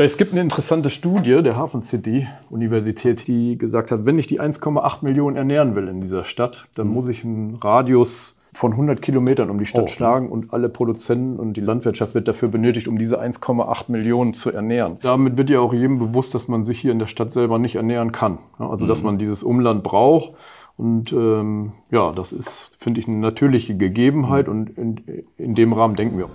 Ja, 0.00 0.06
es 0.06 0.16
gibt 0.16 0.32
eine 0.32 0.40
interessante 0.40 0.88
Studie 0.88 1.42
der 1.42 1.56
Hafen 1.56 1.82
City 1.82 2.26
Universität, 2.48 3.26
die 3.26 3.58
gesagt 3.58 3.90
hat, 3.90 4.06
wenn 4.06 4.18
ich 4.18 4.26
die 4.26 4.40
1,8 4.40 5.04
Millionen 5.04 5.36
ernähren 5.36 5.74
will 5.74 5.88
in 5.88 6.00
dieser 6.00 6.24
Stadt, 6.24 6.68
dann 6.74 6.88
muss 6.88 7.06
ich 7.06 7.22
einen 7.22 7.56
Radius 7.56 8.40
von 8.54 8.72
100 8.72 9.02
Kilometern 9.02 9.50
um 9.50 9.58
die 9.58 9.66
Stadt 9.66 9.84
oh, 9.84 9.86
schlagen 9.88 10.30
und 10.30 10.54
alle 10.54 10.70
Produzenten 10.70 11.38
und 11.38 11.52
die 11.52 11.60
Landwirtschaft 11.60 12.14
wird 12.14 12.28
dafür 12.28 12.48
benötigt, 12.48 12.88
um 12.88 12.96
diese 12.96 13.20
1,8 13.20 13.92
Millionen 13.92 14.32
zu 14.32 14.50
ernähren. 14.50 14.96
Damit 15.02 15.36
wird 15.36 15.50
ja 15.50 15.60
auch 15.60 15.74
jedem 15.74 15.98
bewusst, 15.98 16.34
dass 16.34 16.48
man 16.48 16.64
sich 16.64 16.80
hier 16.80 16.92
in 16.92 16.98
der 16.98 17.06
Stadt 17.06 17.30
selber 17.30 17.58
nicht 17.58 17.74
ernähren 17.74 18.10
kann. 18.10 18.38
Also 18.56 18.86
dass 18.86 19.00
mhm. 19.00 19.06
man 19.06 19.18
dieses 19.18 19.42
Umland 19.42 19.82
braucht. 19.82 20.32
Und 20.78 21.12
ähm, 21.12 21.72
ja, 21.90 22.12
das 22.12 22.32
ist, 22.32 22.78
finde 22.80 23.00
ich, 23.00 23.06
eine 23.06 23.18
natürliche 23.18 23.76
Gegebenheit 23.76 24.46
mhm. 24.46 24.52
und 24.52 24.78
in, 24.78 25.24
in 25.36 25.54
dem 25.54 25.74
Rahmen 25.74 25.94
denken 25.94 26.16
wir. 26.16 26.30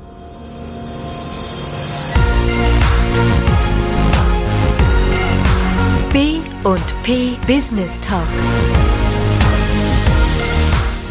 B 6.16 6.40
und 6.64 7.04
P 7.04 7.36
Business 7.46 8.00
Talk. 8.00 8.26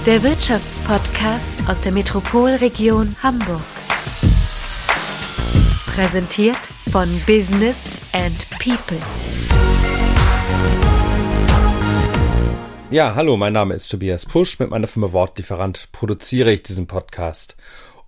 Der 0.06 0.22
Wirtschaftspodcast 0.22 1.68
aus 1.68 1.78
der 1.82 1.92
Metropolregion 1.92 3.14
Hamburg. 3.22 3.60
Präsentiert 5.84 6.56
von 6.90 7.20
Business 7.26 7.98
and 8.14 8.48
People. 8.58 8.96
Ja, 12.90 13.14
hallo, 13.14 13.36
mein 13.36 13.52
Name 13.52 13.74
ist 13.74 13.90
Tobias 13.90 14.24
Pusch. 14.24 14.58
Mit 14.58 14.70
meiner 14.70 14.86
Firma 14.86 15.12
Wortlieferant 15.12 15.90
produziere 15.92 16.50
ich 16.50 16.62
diesen 16.62 16.86
Podcast. 16.86 17.56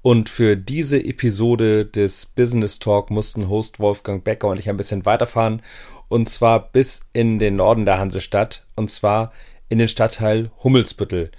Und 0.06 0.28
für 0.28 0.56
diese 0.56 1.04
Episode 1.04 1.84
des 1.84 2.26
Business 2.26 2.78
Talk 2.78 3.10
mussten 3.10 3.48
Host 3.48 3.80
Wolfgang 3.80 4.22
Becker 4.22 4.46
und 4.46 4.56
ich 4.56 4.68
ein 4.68 4.76
bisschen 4.76 5.04
weiterfahren 5.04 5.62
und 6.06 6.28
zwar 6.28 6.70
bis 6.70 7.00
in 7.12 7.40
den 7.40 7.56
Norden 7.56 7.86
der 7.86 7.98
Hansestadt, 7.98 8.64
und 8.76 8.88
zwar 8.88 9.32
in 9.68 9.78
den 9.78 9.88
Stadtteil 9.88 10.52
Hummelsbüttel. 10.62 11.32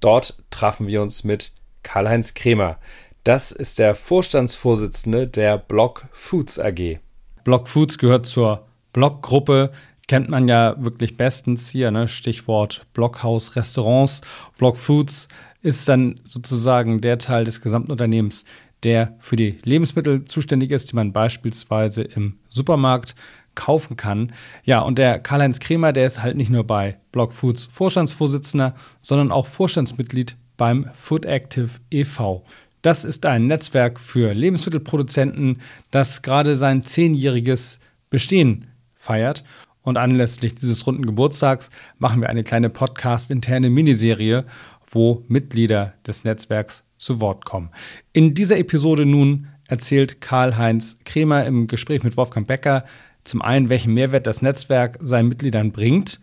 Dort 0.00 0.42
trafen 0.50 0.88
wir 0.88 1.02
uns 1.02 1.22
mit 1.22 1.52
Karl-Heinz 1.84 2.34
Kremer. 2.34 2.78
Das 3.22 3.52
ist 3.52 3.78
der 3.78 3.94
Vorstandsvorsitzende 3.94 5.28
der 5.28 5.56
Block 5.56 6.08
Foods 6.10 6.58
AG. 6.58 6.98
Block 7.44 7.68
Foods 7.68 7.96
gehört 7.96 8.26
zur 8.26 8.66
Blockgruppe, 8.92 9.70
kennt 10.08 10.28
man 10.28 10.48
ja 10.48 10.74
wirklich 10.82 11.16
bestens 11.16 11.70
hier, 11.70 11.92
ne? 11.92 12.08
Stichwort 12.08 12.84
Blockhaus 12.92 13.54
Restaurants. 13.54 14.22
Block 14.58 14.76
Foods 14.76 15.28
ist 15.62 15.88
dann 15.88 16.20
sozusagen 16.24 17.00
der 17.00 17.18
Teil 17.18 17.44
des 17.44 17.60
gesamten 17.60 17.92
Unternehmens, 17.92 18.44
der 18.82 19.16
für 19.18 19.36
die 19.36 19.58
Lebensmittel 19.64 20.24
zuständig 20.24 20.70
ist, 20.70 20.90
die 20.90 20.96
man 20.96 21.12
beispielsweise 21.12 22.02
im 22.02 22.38
Supermarkt 22.48 23.14
kaufen 23.54 23.96
kann. 23.96 24.32
Ja, 24.64 24.80
und 24.80 24.98
der 24.98 25.18
Karl-Heinz 25.18 25.60
Kremer, 25.60 25.92
der 25.92 26.06
ist 26.06 26.22
halt 26.22 26.36
nicht 26.36 26.50
nur 26.50 26.64
bei 26.64 26.98
Block 27.12 27.32
Foods 27.32 27.66
Vorstandsvorsitzender, 27.66 28.74
sondern 29.02 29.32
auch 29.32 29.46
Vorstandsmitglied 29.46 30.36
beim 30.56 30.88
Food 30.94 31.26
Active 31.26 31.70
e.V. 31.90 32.44
Das 32.82 33.04
ist 33.04 33.26
ein 33.26 33.46
Netzwerk 33.46 34.00
für 34.00 34.32
Lebensmittelproduzenten, 34.32 35.60
das 35.90 36.22
gerade 36.22 36.56
sein 36.56 36.84
zehnjähriges 36.84 37.80
Bestehen 38.08 38.68
feiert. 38.94 39.44
Und 39.82 39.96
anlässlich 39.96 40.54
dieses 40.54 40.86
runden 40.86 41.06
Geburtstags 41.06 41.70
machen 41.98 42.20
wir 42.20 42.28
eine 42.28 42.44
kleine 42.44 42.68
Podcast-interne 42.68 43.70
Miniserie, 43.70 44.44
wo 44.90 45.24
Mitglieder 45.28 45.94
des 46.06 46.24
Netzwerks 46.24 46.84
zu 46.98 47.20
Wort 47.20 47.44
kommen. 47.44 47.70
In 48.12 48.34
dieser 48.34 48.58
Episode 48.58 49.06
nun 49.06 49.48
erzählt 49.66 50.20
Karl-Heinz 50.20 50.98
Kremer 51.04 51.46
im 51.46 51.66
Gespräch 51.66 52.02
mit 52.02 52.16
Wolfgang 52.16 52.46
Becker 52.46 52.84
zum 53.24 53.42
einen, 53.42 53.68
welchen 53.68 53.94
Mehrwert 53.94 54.26
das 54.26 54.42
Netzwerk 54.42 54.98
seinen 55.00 55.28
Mitgliedern 55.28 55.72
bringt, 55.72 56.20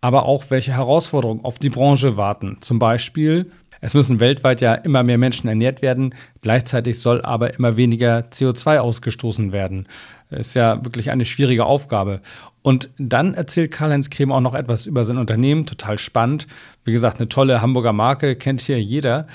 aber 0.00 0.24
auch 0.24 0.44
welche 0.48 0.72
Herausforderungen 0.72 1.44
auf 1.44 1.58
die 1.58 1.70
Branche 1.70 2.16
warten. 2.16 2.58
Zum 2.60 2.78
Beispiel, 2.78 3.50
es 3.80 3.94
müssen 3.94 4.20
weltweit 4.20 4.60
ja 4.60 4.74
immer 4.74 5.02
mehr 5.02 5.18
Menschen 5.18 5.48
ernährt 5.48 5.82
werden, 5.82 6.14
gleichzeitig 6.40 7.00
soll 7.00 7.22
aber 7.22 7.54
immer 7.54 7.76
weniger 7.76 8.20
CO2 8.30 8.78
ausgestoßen 8.78 9.52
werden. 9.52 9.86
Ist 10.30 10.54
ja 10.54 10.84
wirklich 10.84 11.10
eine 11.10 11.24
schwierige 11.24 11.64
Aufgabe. 11.64 12.20
Und 12.68 12.90
dann 12.98 13.32
erzählt 13.32 13.70
Karl-Heinz 13.70 14.10
Kremer 14.10 14.34
auch 14.34 14.42
noch 14.42 14.52
etwas 14.52 14.84
über 14.84 15.02
sein 15.02 15.16
Unternehmen, 15.16 15.64
total 15.64 15.96
spannend. 15.96 16.46
Wie 16.84 16.92
gesagt, 16.92 17.18
eine 17.18 17.30
tolle 17.30 17.62
Hamburger 17.62 17.94
Marke, 17.94 18.36
kennt 18.36 18.60
hier 18.60 18.78
jeder. 18.78 19.26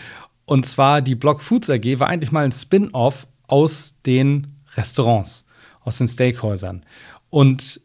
Und 0.46 0.68
zwar 0.68 1.02
die 1.02 1.16
Block 1.16 1.42
Foods 1.42 1.68
AG 1.72 1.98
war 1.98 2.10
eigentlich 2.10 2.32
mal 2.32 2.46
ein 2.46 2.52
Spin-off 2.52 3.26
aus 3.48 3.96
den 4.06 4.52
Restaurants 4.76 5.46
aus 5.82 5.98
den 5.98 6.08
Steakhäusern. 6.08 6.86
Und 7.32 7.82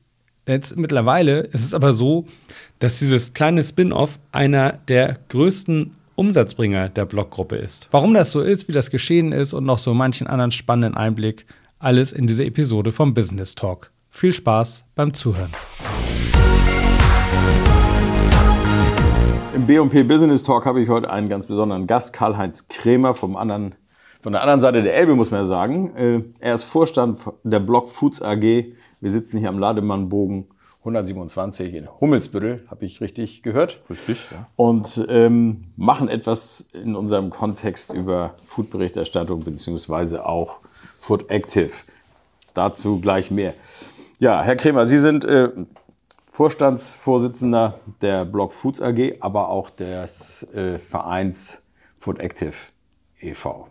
jetzt 0.47 0.77
mittlerweile 0.77 1.41
ist 1.41 1.65
es 1.65 1.73
aber 1.73 1.95
so, 1.95 2.27
dass 2.79 2.99
dieses 2.99 3.33
kleine 3.33 3.65
Spin-off 3.65 4.19
einer 4.33 4.73
der 4.73 5.17
größten 5.31 5.95
Umsatzbringer 6.15 6.91
der 6.91 7.07
Blockgruppe 7.07 7.57
ist. 7.57 7.89
Warum 7.91 8.13
das 8.13 8.33
so 8.33 8.43
ist, 8.43 8.69
wie 8.69 8.73
das 8.73 8.91
geschehen 8.91 9.33
ist 9.33 9.55
und 9.55 9.65
noch 9.65 9.79
so 9.79 9.95
manchen 9.95 10.27
anderen 10.27 10.51
spannenden 10.51 10.95
Einblick, 10.95 11.47
alles 11.79 12.13
in 12.13 12.27
dieser 12.27 12.45
Episode 12.45 12.93
vom 12.93 13.15
Business 13.15 13.55
Talk. 13.55 13.91
Viel 14.19 14.33
Spaß 14.33 14.85
beim 14.97 15.15
Zuhören. 15.15 15.53
Im 19.55 19.65
B&P 19.65 20.03
Business 20.03 20.43
Talk 20.43 20.67
habe 20.67 20.83
ich 20.83 20.89
heute 20.89 21.09
einen 21.09 21.29
ganz 21.29 21.47
besonderen 21.47 21.87
Gast, 21.87 22.13
Karl-Heinz 22.15 22.67
Krämer 22.67 23.15
vom 23.15 23.37
anderen 23.37 23.77
von 24.21 24.33
der 24.33 24.43
anderen 24.43 24.59
Seite 24.59 24.83
der 24.83 24.97
Elbe 24.97 25.15
muss 25.15 25.31
man 25.31 25.43
ja 25.43 25.45
sagen. 25.45 25.95
Äh, 25.95 26.23
er 26.41 26.57
ist 26.57 26.65
Vorstand 26.65 27.21
der 27.45 27.61
Block 27.61 27.89
Foods 27.89 28.21
AG. 28.21 28.43
Wir 28.43 29.11
sitzen 29.13 29.39
hier 29.39 29.51
am 29.51 29.61
Lademannbogen 29.61 30.49
127 30.81 31.73
in 31.73 31.89
Hummelsbüttel, 32.01 32.67
habe 32.69 32.87
ich 32.87 33.01
richtig 33.01 33.45
gehört. 33.45 33.81
Richtig, 33.89 34.19
ja. 34.33 34.49
Und 34.57 35.07
ähm, 35.09 35.63
machen 35.77 36.09
etwas 36.09 36.73
in 36.73 36.97
unserem 36.97 37.31
Kontext 37.31 37.93
über 37.93 38.35
Food-Berichterstattung 38.43 39.45
beziehungsweise 39.45 40.27
auch 40.27 40.59
Food 40.99 41.31
Active. 41.31 41.71
Dazu 42.55 43.01
gleich 43.01 43.31
mehr. 43.31 43.55
Ja, 44.21 44.43
Herr 44.43 44.57
Kremer, 44.57 44.85
Sie 44.85 44.99
sind 44.99 45.25
äh, 45.25 45.51
Vorstandsvorsitzender 46.27 47.79
der 48.03 48.25
Block 48.25 48.53
Foods 48.53 48.83
AG, 48.83 49.19
aber 49.21 49.49
auch 49.49 49.71
des 49.71 50.43
äh, 50.53 50.81
Vereins 50.81 51.65
Food 52.01 52.19
Active 52.19 52.55
e.V. 53.21 53.69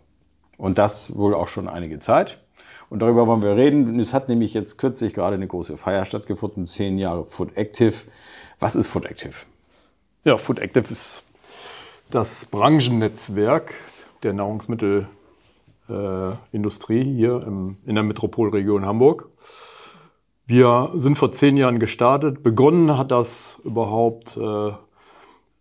Und 0.56 0.78
das 0.78 1.14
wohl 1.14 1.34
auch 1.34 1.48
schon 1.48 1.68
einige 1.68 2.00
Zeit. 2.00 2.38
Und 2.88 3.00
darüber 3.00 3.26
wollen 3.26 3.42
wir 3.42 3.56
reden. 3.56 4.00
Es 4.00 4.14
hat 4.14 4.30
nämlich 4.30 4.54
jetzt 4.54 4.78
kürzlich 4.78 5.12
gerade 5.12 5.34
eine 5.34 5.46
große 5.46 5.76
Feier 5.76 6.06
stattgefunden, 6.06 6.64
zehn 6.64 6.96
Jahre 6.96 7.26
Food 7.26 7.54
Active. 7.58 7.92
Was 8.58 8.74
ist 8.74 8.86
Food 8.86 9.04
Active? 9.04 9.34
Ja, 10.24 10.38
Food 10.38 10.60
Active 10.60 10.90
ist 10.90 11.24
das 12.10 12.46
Branchennetzwerk 12.46 13.74
der 14.22 14.32
Nahrungsmittelindustrie 14.32 17.00
äh, 17.00 17.04
hier 17.04 17.42
im, 17.46 17.76
in 17.84 17.96
der 17.96 18.04
Metropolregion 18.04 18.86
Hamburg. 18.86 19.28
Wir 20.48 20.92
sind 20.94 21.18
vor 21.18 21.30
zehn 21.32 21.58
Jahren 21.58 21.78
gestartet. 21.78 22.42
Begonnen 22.42 22.96
hat 22.96 23.10
das 23.10 23.60
überhaupt 23.64 24.38
äh, 24.38 24.70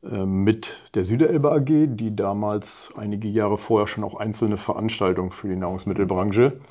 ähm, 0.09 0.45
mit 0.45 0.79
der 0.93 1.03
Süderelbe 1.03 1.51
AG, 1.51 1.65
die 1.65 2.15
damals 2.15 2.93
einige 2.95 3.27
Jahre 3.27 3.57
vorher 3.57 3.87
schon 3.87 4.05
auch 4.05 4.15
einzelne 4.15 4.55
Veranstaltungen 4.55 5.31
für 5.31 5.49
die 5.49 5.57
Nahrungsmittelbranche 5.57 6.61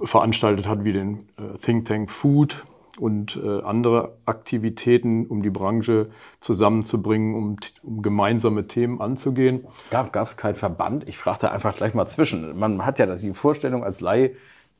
veranstaltet 0.00 0.68
hat, 0.68 0.84
wie 0.84 0.92
den 0.92 1.28
äh, 1.36 1.58
Think 1.58 1.86
Tank 1.86 2.12
Food 2.12 2.64
und 3.00 3.36
äh, 3.44 3.62
andere 3.62 4.12
Aktivitäten, 4.26 5.26
um 5.26 5.42
die 5.42 5.50
Branche 5.50 6.10
zusammenzubringen, 6.38 7.34
um, 7.34 7.56
um 7.82 8.00
gemeinsame 8.00 8.68
Themen 8.68 9.00
anzugehen. 9.00 9.66
Gab 9.90 10.14
es 10.14 10.36
keinen 10.36 10.54
Verband? 10.54 11.08
Ich 11.08 11.18
fragte 11.18 11.50
einfach 11.50 11.74
gleich 11.74 11.94
mal 11.94 12.06
zwischen. 12.06 12.56
Man 12.56 12.86
hat 12.86 13.00
ja 13.00 13.06
das, 13.06 13.22
die 13.22 13.34
Vorstellung 13.34 13.82
als 13.82 14.00
Laie, 14.00 14.36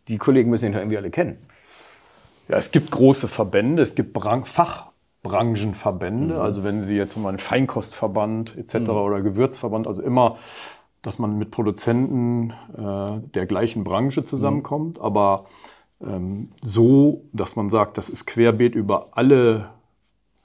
die 0.07 0.19
Kollegen 0.19 0.51
müssen 0.51 0.67
ihn 0.67 0.75
ja 0.75 0.79
irgendwie 0.79 0.99
alle 0.99 1.11
kennen. 1.11 1.39
Ja, 2.49 2.57
es 2.57 2.71
gibt 2.71 2.91
große 2.91 3.29
Verbände, 3.29 3.83
es 3.83 3.95
gibt 3.95 4.13
Bran 4.13 4.45
Fach 4.45 4.93
Branchenverbände. 5.25 6.35
Mhm. 6.35 6.41
Also 6.41 6.63
wenn 6.63 6.83
Sie 6.83 6.97
jetzt 6.97 7.17
mal 7.17 7.31
einen 7.31 7.39
Feinkostverband 7.39 8.57
etc. 8.57 8.75
Mhm. 8.75 8.89
oder 8.91 9.23
Gewürzverband, 9.23 9.89
also 9.89 10.03
immer, 10.03 10.37
dass 11.03 11.19
man 11.19 11.37
mit 11.37 11.51
Produzenten 11.51 12.51
äh, 12.77 13.21
der 13.35 13.47
gleichen 13.47 13.83
Branche 13.83 14.25
zusammenkommt, 14.25 14.99
mhm. 14.99 15.05
aber 15.05 15.47
ähm, 16.01 16.51
so, 16.63 17.25
dass 17.33 17.57
man 17.57 17.71
sagt, 17.71 17.99
das 17.99 18.09
ist 18.09 18.27
querbeet 18.27 18.77
über 18.77 19.09
alle 19.13 19.71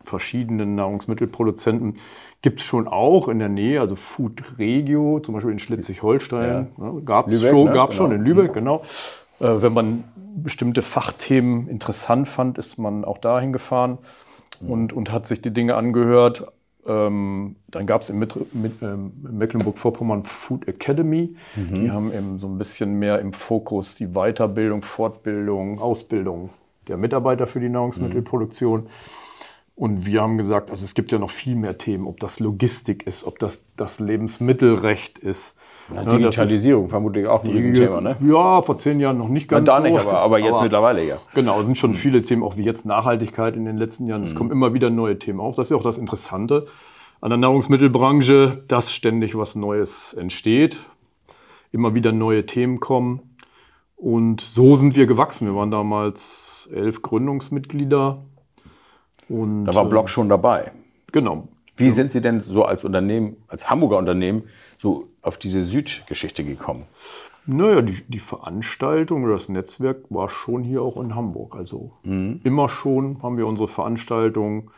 verschiedenen 0.02 0.75
Nahrungsmittelproduzenten, 0.75 1.95
gibt 2.42 2.62
es 2.62 2.66
schon 2.66 2.88
auch 2.88 3.28
in 3.28 3.40
der 3.40 3.50
Nähe, 3.50 3.81
also 3.81 3.95
Food 3.95 4.57
Regio, 4.57 5.19
zum 5.19 5.36
Beispiel 5.36 5.52
in 5.52 5.60
Schleswig-Holstein, 5.60 6.69
ja. 6.78 6.92
ne, 6.92 7.02
gab 7.02 7.28
es 7.28 7.42
schon, 7.42 7.66
ne? 7.66 7.74
gab 7.74 7.90
genau. 7.90 8.04
schon 8.04 8.12
in 8.13 8.24
Lübeck, 8.24 8.54
genau. 8.54 8.84
Äh, 9.39 9.62
wenn 9.62 9.74
man 9.74 10.03
bestimmte 10.36 10.81
Fachthemen 10.81 11.68
interessant 11.68 12.27
fand, 12.27 12.57
ist 12.57 12.77
man 12.77 13.03
auch 13.06 13.18
dahin 13.18 13.53
gefahren 13.53 13.97
und, 14.68 14.94
und 14.94 15.12
hat 15.12 15.27
sich 15.27 15.41
die 15.41 15.51
Dinge 15.51 15.75
angehört. 15.75 16.45
Ähm, 16.86 17.56
dann 17.68 17.88
gab 17.88 18.01
es 18.01 18.09
in 18.09 18.21
ähm, 18.81 19.12
Mecklenburg-Vorpommern 19.21 20.24
Food 20.24 20.68
Academy. 20.68 21.36
Die 21.83 21.91
haben 21.91 22.13
eben 22.13 22.39
so 22.39 22.47
ein 22.47 22.57
bisschen 22.57 23.00
mehr 23.00 23.19
im 23.19 23.33
Fokus 23.33 23.95
die 23.95 24.07
Weiterbildung, 24.07 24.81
Fortbildung, 24.81 25.80
Ausbildung 25.80 26.50
der 26.88 26.97
Mitarbeiter 26.97 27.47
für 27.47 27.59
die 27.59 27.69
Nahrungsmittelproduktion. 27.69 28.88
Und 29.80 30.06
wir 30.06 30.22
haben 30.22 30.38
gesagt, 30.38 30.72
also 30.72 30.84
es 30.84 30.94
gibt 30.94 31.14
ja 31.14 31.20
noch 31.20 31.30
viel 31.31 31.56
mehr 31.56 31.78
Themen, 31.78 32.06
ob 32.06 32.20
das 32.20 32.42
Logistik 32.42 33.08
ist, 33.08 33.24
ob 33.24 33.40
das 33.40 33.66
das 33.78 34.02
Lebensmittelrecht 34.02 35.20
ist. 35.20 35.56
Ja, 35.88 36.02
Ne, 36.02 36.04
das 36.04 36.14
ist- 36.16 36.20
Digitalisierung 36.20 36.90
vermutlich 36.90 37.26
auch 37.28 37.46
ein 37.46 37.50
Riesenthema, 37.52 38.02
ne? 38.02 38.18
Ja, 38.22 38.62
vor 38.62 38.78
zehn 38.78 39.00
Jahren 39.00 39.18
noch 39.18 39.30
nicht 39.30 39.48
ganz 39.48 39.66
da 39.66 39.78
so. 39.78 39.84
nicht, 39.84 39.98
aber, 39.98 40.20
aber 40.20 40.38
jetzt 40.38 40.62
mittlerweile 40.62 41.06
ja. 41.06 41.20
Genau, 41.34 41.62
es 41.62 41.66
sind 41.66 41.78
schon 41.78 41.96
viele 41.96 42.22
Themen, 42.24 42.44
auch 42.44 42.58
wie 42.58 42.64
jetzt 42.64 42.86
Nachhaltigkeit 42.86 43.56
in 43.56 43.64
den 43.64 43.78
letzten 43.78 44.06
Jahren. 44.06 44.24
Es 44.24 44.36
kommen 44.36 44.52
immer 44.52 44.74
wieder 44.74 44.90
neue 44.90 45.18
Themen 45.18 45.40
auf. 45.40 45.56
Das 45.56 45.68
ist 45.68 45.72
ja 45.72 45.78
auch 45.78 45.81
das 45.84 45.98
Interessante 45.98 46.66
an 47.22 47.30
der 47.30 47.38
Nahrungsmittelbranche, 47.38 48.66
dass 48.68 48.92
ständig 48.92 49.38
was 49.38 49.56
Neues 49.56 50.14
entsteht, 50.14 50.80
immer 51.72 51.94
wieder 51.94 52.12
neue 52.12 52.46
Themen 52.46 52.81
kommen. 52.81 53.22
Und 53.96 54.42
so 54.42 54.76
sind 54.76 54.96
wir 54.98 55.08
gewachsen. 55.08 55.48
Wir 55.48 55.56
waren 55.56 55.72
damals 55.72 56.70
elf 56.74 57.02
Gründungsmitglieder. 57.02 58.24
Und, 59.30 59.66
Da 59.66 59.76
war 59.76 59.86
Block 59.86 60.10
schon 60.10 60.28
dabei. 60.30 60.72
Genau. 61.12 61.48
Wie 61.78 61.90
sind 61.92 62.12
Sie 62.12 62.20
denn 62.20 62.42
so 62.42 62.66
als 62.66 62.84
Unternehmen, 62.84 63.38
als 63.48 63.70
Hamburger 63.70 63.98
Unternehmen, 63.98 64.44
so 64.80 65.06
auf 65.22 65.38
diese 65.38 65.64
Südgeschichte 65.64 66.44
gekommen? 66.44 66.84
Naja, 67.46 67.81
die, 67.81 68.04
die 68.08 68.20
Veranstaltung 68.20 69.24
oder 69.24 69.34
das 69.34 69.48
Netzwerk 69.50 69.98
war 70.10 70.30
schon 70.30 70.64
hier 70.64 70.81
auch 70.81 71.02
in 71.02 71.16
Hamburg. 71.16 71.56
Also 71.56 71.94
immer 72.04 72.68
schon 72.70 73.24
haben 73.24 73.38
wir 73.38 73.48
unsere 73.48 73.68
Veranstaltung 73.70 74.72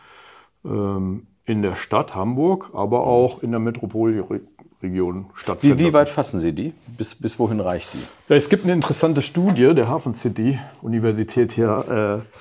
ähm, 0.64 1.26
in 1.46 1.64
der 1.64 1.76
Stadt 1.76 2.14
Hamburg, 2.16 2.70
aber 2.74 3.02
auch 3.08 3.42
in 3.42 3.50
der 3.52 3.60
Metropolregion 3.60 4.42
Wie, 4.82 5.26
stattfinden. 5.34 5.80
wie 5.80 5.84
lassen. 5.86 5.94
weit 5.94 6.10
fassen 6.10 6.40
Sie 6.40 6.54
die? 6.54 6.74
Bis, 6.98 7.16
bis 7.16 7.40
wohin 7.40 7.60
reicht 7.60 7.94
die? 7.94 8.04
Ja, 8.30 8.36
es 8.36 8.48
gibt 8.48 8.64
eine 8.64 8.74
interessante 8.74 9.22
Studie 9.22 9.74
der 9.74 9.88
Hafen 9.90 10.14
City 10.14 10.60
Universität 10.82 11.52
hier 11.52 12.22
äh, 12.24 12.38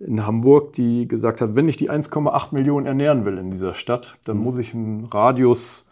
in 0.00 0.24
Hamburg, 0.26 0.72
die 0.74 1.08
gesagt 1.08 1.40
hat, 1.40 1.56
wenn 1.56 1.68
ich 1.68 1.76
die 1.76 1.90
1,8 1.90 2.48
Millionen 2.54 2.86
ernähren 2.86 3.24
will 3.24 3.38
in 3.38 3.50
dieser 3.50 3.74
Stadt, 3.74 4.16
dann 4.24 4.38
muss 4.38 4.56
ich 4.58 4.72
einen 4.74 5.04
Radius 5.04 5.84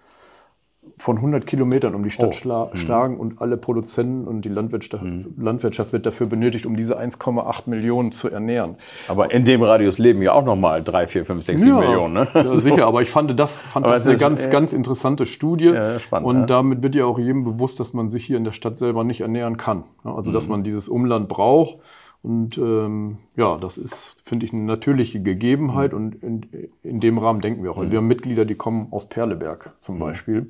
von 0.98 1.16
100 1.16 1.44
Kilometern 1.46 1.96
um 1.96 2.04
die 2.04 2.10
Stadt 2.10 2.34
schla 2.36 2.70
schlagen 2.74 3.18
und 3.18 3.42
alle 3.42 3.56
Produzenten 3.56 4.26
und 4.28 4.42
die 4.42 4.48
Landwirtschaft, 4.48 5.04
Landwirtschaft 5.36 5.92
wird 5.92 6.06
dafür 6.06 6.28
benötigt, 6.28 6.64
um 6.64 6.76
diese 6.76 6.98
1,8 6.98 7.62
Millionen 7.68 8.12
zu 8.12 8.30
ernähren. 8.30 8.76
Aber 9.08 9.32
in 9.32 9.44
dem 9.44 9.62
Radius 9.64 9.98
leben 9.98 10.22
ja 10.22 10.32
auch 10.32 10.44
noch 10.44 10.54
mal 10.54 10.82
drei, 10.84 11.08
vier, 11.08 11.26
fünf, 11.26 11.42
sechs, 11.44 11.60
sieben 11.60 11.80
Millionen. 11.80 12.14
Ne? 12.14 12.28
Ja, 12.32 12.56
sicher, 12.56 12.86
aber 12.86 13.02
ich 13.02 13.10
fand 13.10 13.38
das, 13.38 13.58
fand 13.58 13.84
Aber 13.84 13.94
das 13.96 14.06
eine 14.06 14.16
ganz, 14.16 14.46
äh, 14.46 14.50
ganz 14.50 14.72
interessante 14.72 15.26
Studie. 15.26 15.66
Ja, 15.66 15.98
spannend, 15.98 16.28
und 16.28 16.46
damit 16.48 16.82
wird 16.84 16.94
ja 16.94 17.04
auch 17.04 17.18
jedem 17.18 17.42
bewusst, 17.42 17.80
dass 17.80 17.92
man 17.92 18.08
sich 18.08 18.24
hier 18.24 18.36
in 18.36 18.44
der 18.44 18.52
Stadt 18.52 18.78
selber 18.78 19.02
nicht 19.02 19.20
ernähren 19.22 19.56
kann. 19.56 19.82
Ja, 20.04 20.14
Also, 20.14 20.30
Mhm. 20.30 20.34
dass 20.34 20.48
man 20.48 20.62
dieses 20.62 20.88
Umland 20.88 21.28
braucht. 21.28 21.78
Und 22.26 22.58
ähm, 22.58 23.18
ja, 23.36 23.56
das 23.56 23.78
ist, 23.78 24.20
finde 24.24 24.46
ich, 24.46 24.52
eine 24.52 24.62
natürliche 24.62 25.22
Gegebenheit. 25.22 25.92
Mhm. 25.92 25.98
Und 25.98 26.22
in, 26.24 26.70
in 26.82 26.98
dem 26.98 27.18
Rahmen 27.18 27.40
denken 27.40 27.62
wir 27.62 27.70
auch. 27.70 27.78
Also 27.78 27.92
wir 27.92 27.98
haben 27.98 28.08
Mitglieder, 28.08 28.44
die 28.44 28.56
kommen 28.56 28.88
aus 28.90 29.08
Perleberg 29.08 29.66
Mhm. 29.66 29.70
zum 29.78 29.98
Beispiel. 30.00 30.46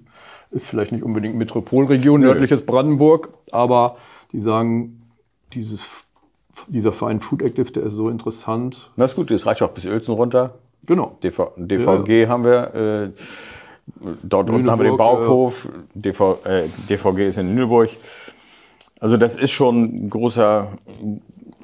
Ist 0.51 0.69
vielleicht 0.69 0.93
nicht 0.93 1.05
unbedingt 1.05 1.35
Metropolregion, 1.37 2.23
nördliches 2.23 2.65
Brandenburg, 2.65 3.29
aber 3.53 3.99
die 4.33 4.41
sagen, 4.41 5.03
dieses, 5.53 6.07
dieser 6.69 6.95
Verein 6.95 7.21
Food 7.21 7.43
Active, 7.43 7.71
der 7.71 7.83
ist 7.83 7.93
so 7.93 8.09
interessant. 8.09 8.91
Na 8.97 9.05
ist 9.05 9.15
gut, 9.15 9.31
das 9.31 9.45
reicht 9.45 9.61
auch 9.61 9.73
bis 9.73 9.85
Uelzen 9.85 10.15
runter. 10.15 10.55
Genau. 10.87 11.19
DV, 11.23 11.53
DVG 11.59 12.27
haben 12.27 12.45
wir. 12.45 12.75
Äh, 12.75 13.11
dort 14.23 14.49
unten 14.49 14.71
haben 14.71 14.79
wir 14.79 14.85
den 14.85 14.97
Lüneburg, 14.97 14.99
Bauhof. 14.99 15.69
DV, 15.95 16.39
äh, 16.45 16.69
DVG 16.89 17.29
ist 17.29 17.37
in 17.37 17.55
Lüneburg. 17.55 17.91
Also 18.99 19.19
das 19.19 19.37
ist 19.37 19.51
schon 19.51 20.07
ein 20.07 20.09
großer 20.11 20.69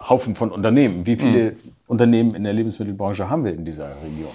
Haufen 0.08 0.34
von 0.34 0.50
Unternehmen. 0.50 1.06
Wie 1.06 1.16
viele 1.16 1.56
Unternehmen 1.86 2.34
in 2.34 2.44
der 2.44 2.52
Lebensmittelbranche 2.52 3.28
haben 3.30 3.44
wir 3.44 3.52
in 3.52 3.64
dieser 3.64 3.88
Region? 4.02 4.30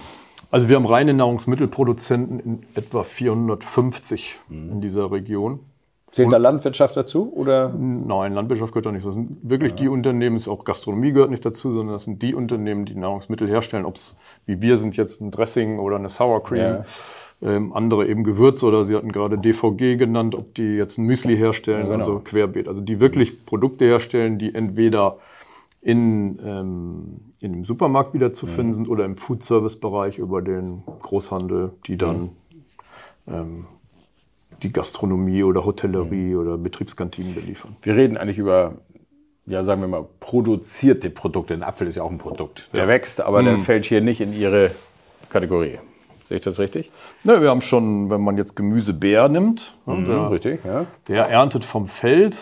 Also 0.50 0.69
wir 0.69 0.78
haben 0.78 0.86
reine 0.86 1.14
Nahrungsmittelproduzenten 1.14 2.40
in 2.40 2.64
etwa 2.74 3.04
450 3.04 4.40
in 4.50 4.80
dieser 4.81 5.12
Region. 5.12 5.60
Zählt 6.12 6.31
da 6.31 6.38
Landwirtschaft 6.38 6.96
dazu? 6.96 7.34
Oder? 7.36 7.74
Nein, 7.78 8.34
Landwirtschaft 8.34 8.72
gehört 8.72 8.86
da 8.86 8.92
nicht. 8.92 9.06
Das 9.06 9.14
sind 9.14 9.38
wirklich 9.44 9.75
die 9.75 9.90
Unternehmen, 9.90 10.38
ist 10.38 10.48
auch 10.48 10.64
Gastronomie 10.64 11.12
gehört 11.12 11.31
nicht 11.31 11.46
dazu, 11.46 11.74
sondern 11.74 11.96
das 11.96 12.06
sind 12.06 12.24
die 12.24 12.34
Unternehmen, 12.34 12.86
die 12.86 12.96
Nahrungsmittel 12.96 13.48
herstellen. 13.48 13.86
Ob 13.86 13.98
es 13.98 14.18
wie 14.46 14.62
wir 14.62 14.78
sind 14.78 14.96
jetzt 14.96 15.19
ein 15.22 15.31
Dressing 15.31 15.80
oder 15.80 15.98
eine 15.98 16.10
Sour 16.10 16.42
Cream. 16.44 16.60
Ja. 16.60 16.86
Ähm, 17.40 17.72
andere 17.74 18.08
eben 18.08 18.24
Gewürze 18.24 18.66
oder 18.66 18.84
Sie 18.84 18.96
hatten 18.96 19.12
gerade 19.12 19.38
DVG 19.38 19.98
genannt, 19.98 20.34
ob 20.34 20.56
die 20.56 20.75
jetzt 20.75 20.98
ein 20.98 21.06
Müsli 21.06 21.38
herstellen, 21.38 21.86
Ja, 21.86 21.92
genau. 21.92 22.00
also 22.00 22.19
querbeet. 22.19 22.68
Also 22.68 22.81
die 22.81 23.00
wirklich 23.00 23.46
Produkte 23.46 23.86
herstellen, 23.86 24.40
die 24.40 24.56
entweder 24.56 25.18
in, 25.88 26.38
ähm, 26.44 27.22
in 27.39 27.54
dem 27.54 27.63
Supermarkt 27.63 28.13
wieder 28.13 28.34
zu 28.34 28.45
finden 28.45 28.74
sind 28.74 28.89
oder 28.89 29.06
im 29.06 29.16
Food-Service-Bereich 29.16 30.18
über 30.18 30.42
den 30.42 30.84
Großhandel, 31.01 31.72
die 31.86 31.95
dann 31.95 32.31
ähm, 33.25 33.68
die 34.63 34.74
Gastronomie 34.74 35.44
oder 35.44 35.63
Hotellerie 35.63 36.36
oder 36.36 36.57
Betriebskantinen 36.57 37.34
beliefern. 37.34 37.78
Wir 37.84 37.95
reden 37.95 38.18
eigentlich 38.18 38.38
über, 38.38 38.80
ja, 39.45 39.63
sagen 39.63 39.80
wir 39.80 39.88
mal, 39.88 40.06
produzierte 40.19 41.10
Produkte. 41.10 41.54
Ein 41.54 41.63
Apfel 41.63 41.88
ist 41.88 41.95
ja 41.95 42.04
auch 42.04 42.12
ein 42.12 42.18
Produkt. 42.18 42.69
Der 42.74 42.90
wächst, 42.90 43.22
aber 43.22 43.42
der 43.42 43.57
fällt 43.57 43.86
hier 43.86 44.01
nicht 44.01 44.19
in 44.19 44.33
Ihre 44.33 44.72
Kategorie. 45.30 45.80
Sehe 46.27 46.38
ich 46.38 46.44
das 46.44 46.59
richtig? 46.59 46.91
Ja, 47.24 47.41
wir 47.41 47.50
haben 47.50 47.62
schon, 47.62 48.09
wenn 48.09 48.21
man 48.21 48.38
jetzt 48.38 48.56
Gemüsebeer 48.56 49.29
nimmt, 49.29 49.77
ne, 49.85 50.06
der, 50.06 50.31
Richtig, 50.31 50.65
ja. 50.65 50.85
der 51.07 51.29
erntet 51.29 51.63
vom 51.63 51.88
Feld, 51.88 52.38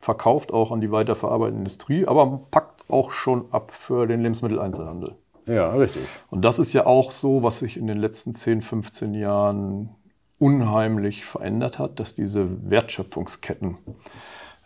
verkauft 0.00 0.52
auch 0.52 0.72
an 0.72 0.80
die 0.80 0.90
weiterverarbeitende 0.90 1.60
Industrie, 1.60 2.06
aber 2.06 2.40
packt 2.50 2.90
auch 2.90 3.12
schon 3.12 3.44
ab 3.52 3.72
für 3.72 4.08
den 4.08 4.22
Lebensmitteleinzelhandel. 4.22 5.14
Ja, 5.46 5.72
richtig. 5.74 6.02
Und 6.30 6.44
das 6.44 6.58
ist 6.58 6.72
ja 6.72 6.86
auch 6.86 7.12
so, 7.12 7.42
was 7.42 7.60
sich 7.60 7.76
in 7.76 7.86
den 7.86 7.98
letzten 7.98 8.34
10, 8.34 8.62
15 8.62 9.14
Jahren 9.14 9.90
unheimlich 10.38 11.24
verändert 11.24 11.78
hat, 11.78 12.00
dass 12.00 12.16
diese 12.16 12.68
Wertschöpfungsketten 12.68 13.76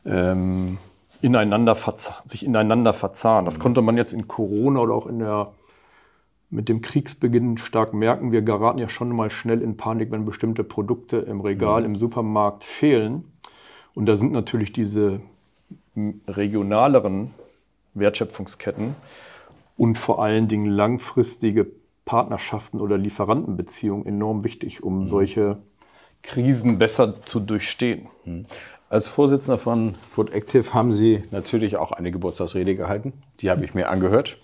ähm, 0.06 0.78
ineinander 1.20 1.76
sich 2.24 2.44
ineinander 2.44 2.92
verzahnen. 2.92 3.44
Das 3.44 3.58
konnte 3.58 3.82
man 3.82 3.96
jetzt 3.96 4.12
in 4.12 4.28
Corona 4.28 4.80
oder 4.80 4.94
auch 4.94 5.06
in 5.06 5.18
der, 5.18 5.52
mit 6.50 6.68
dem 6.68 6.80
Kriegsbeginn 6.80 7.58
stark 7.58 7.92
merken. 7.92 8.32
Wir 8.32 8.42
geraten 8.42 8.78
ja 8.78 8.88
schon 8.88 9.14
mal 9.14 9.30
schnell 9.30 9.62
in 9.62 9.76
Panik, 9.76 10.10
wenn 10.10 10.24
bestimmte 10.24 10.64
Produkte 10.64 11.18
im 11.18 11.40
Regal, 11.40 11.84
im 11.84 11.96
Supermarkt 11.96 12.64
fehlen. 12.64 13.24
Und 13.94 14.06
da 14.06 14.16
sind 14.16 14.32
natürlich 14.32 14.72
diese 14.72 15.20
regionaleren 16.28 17.32
Wertschöpfungsketten 17.94 18.94
und 19.76 19.96
vor 19.98 20.22
allen 20.22 20.48
Dingen 20.48 20.66
langfristige 20.66 21.66
Partnerschaften 22.04 22.80
oder 22.80 22.98
Lieferantenbeziehungen 22.98 24.06
enorm 24.06 24.44
wichtig, 24.44 24.82
um 24.82 25.08
solche 25.08 25.58
Krisen 26.22 26.78
besser 26.78 27.22
zu 27.24 27.40
durchstehen. 27.40 28.08
Als 28.88 29.08
Vorsitzender 29.08 29.58
von 29.58 29.96
Food 29.96 30.32
Active 30.32 30.72
haben 30.72 30.92
Sie 30.92 31.22
natürlich 31.30 31.76
auch 31.76 31.90
eine 31.90 32.12
Geburtstagsrede 32.12 32.76
gehalten. 32.76 33.14
Die 33.40 33.50
habe 33.50 33.64
ich 33.64 33.74
mir 33.74 33.88
angehört 33.88 34.38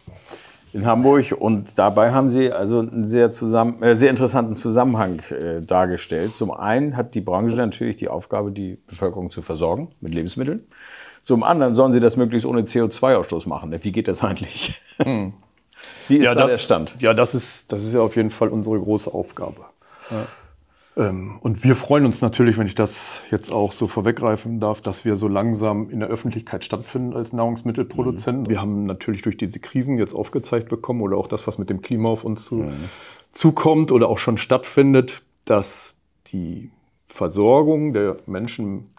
in 0.73 0.87
Hamburg. 0.87 1.35
Und 1.39 1.79
dabei 1.79 2.13
haben 2.13 2.29
Sie 2.29 2.51
also 2.51 2.81
einen 2.81 3.07
sehr, 3.07 3.31
zusammen, 3.31 3.83
äh, 3.83 3.95
sehr 3.95 4.11
interessanten 4.11 4.55
Zusammenhang 4.55 5.21
äh, 5.31 5.61
dargestellt. 5.61 6.37
Zum 6.37 6.51
einen 6.51 6.97
hat 6.97 7.15
die 7.15 7.21
Branche 7.21 7.57
natürlich 7.57 7.97
die 7.97 8.09
Aufgabe, 8.09 8.53
die 8.53 8.79
Bevölkerung 8.87 9.31
zu 9.31 9.43
versorgen 9.43 9.89
mit 10.01 10.15
Lebensmitteln. 10.15 10.67
Zum 11.25 11.45
anderen 11.45 11.75
sollen 11.75 11.93
sie 11.93 12.01
das 12.01 12.17
möglichst 12.17 12.47
ohne 12.47 12.63
CO2-Ausstoß 12.63 13.49
machen. 13.49 13.73
Wie 13.81 13.93
geht 13.93 14.09
das 14.09 14.25
eigentlich? 14.25 14.81
Wie 16.09 16.17
ist 16.17 16.27
da 16.27 16.35
das, 16.35 16.51
der 16.51 16.59
Stand? 16.59 16.95
Ja, 16.99 17.15
das 17.15 17.35
ist, 17.35 17.71
das 17.73 17.85
ist 17.85 17.93
ja 17.93 18.01
auf 18.01 18.17
jeden 18.17 18.31
Fall 18.31 18.49
unsere 18.49 18.79
große 18.79 19.13
Aufgabe. 19.13 19.65
Ähm, 20.11 20.17
und 20.95 21.65
wir 21.65 21.75
freuen 21.75 22.05
uns 22.05 22.21
natürlich, 22.21 22.59
wenn 22.59 22.67
ich 22.67 22.75
das 22.75 23.23
jetzt 23.31 23.51
auch 23.51 23.73
so 23.73 23.89
vorweggreifen 23.89 24.61
darf, 24.61 24.83
dass 24.83 25.07
wir 25.07 25.17
so 25.17 25.27
langsam 25.27 25.89
in 25.89 26.01
der 26.01 26.09
Öffentlichkeit 26.11 26.65
stattfinden 26.65 27.15
als 27.15 27.33
Nahrungsmittelproduzenten. 27.33 28.51
Wir 28.51 28.61
haben 28.61 28.85
natürlich 28.85 29.23
durch 29.23 29.39
diese 29.39 29.59
Krisen 29.59 29.99
jetzt 29.99 30.13
aufgezeigt 30.13 30.69
bekommen 30.69 31.01
oder 31.01 31.17
auch 31.17 31.29
das, 31.29 31.47
was 31.47 31.57
mit 31.57 31.71
dem 31.71 31.81
Klima 31.81 32.11
auf 32.11 32.25
uns 32.25 32.45
zu, 32.45 32.71
zukommt 33.33 33.91
oder 33.91 34.09
auch 34.09 34.19
schon 34.19 34.37
stattfindet, 34.37 35.23
dass 35.47 35.97
die 36.27 36.71
Versorgung 37.07 37.95
der 37.95 38.19
Menschen 38.27 38.91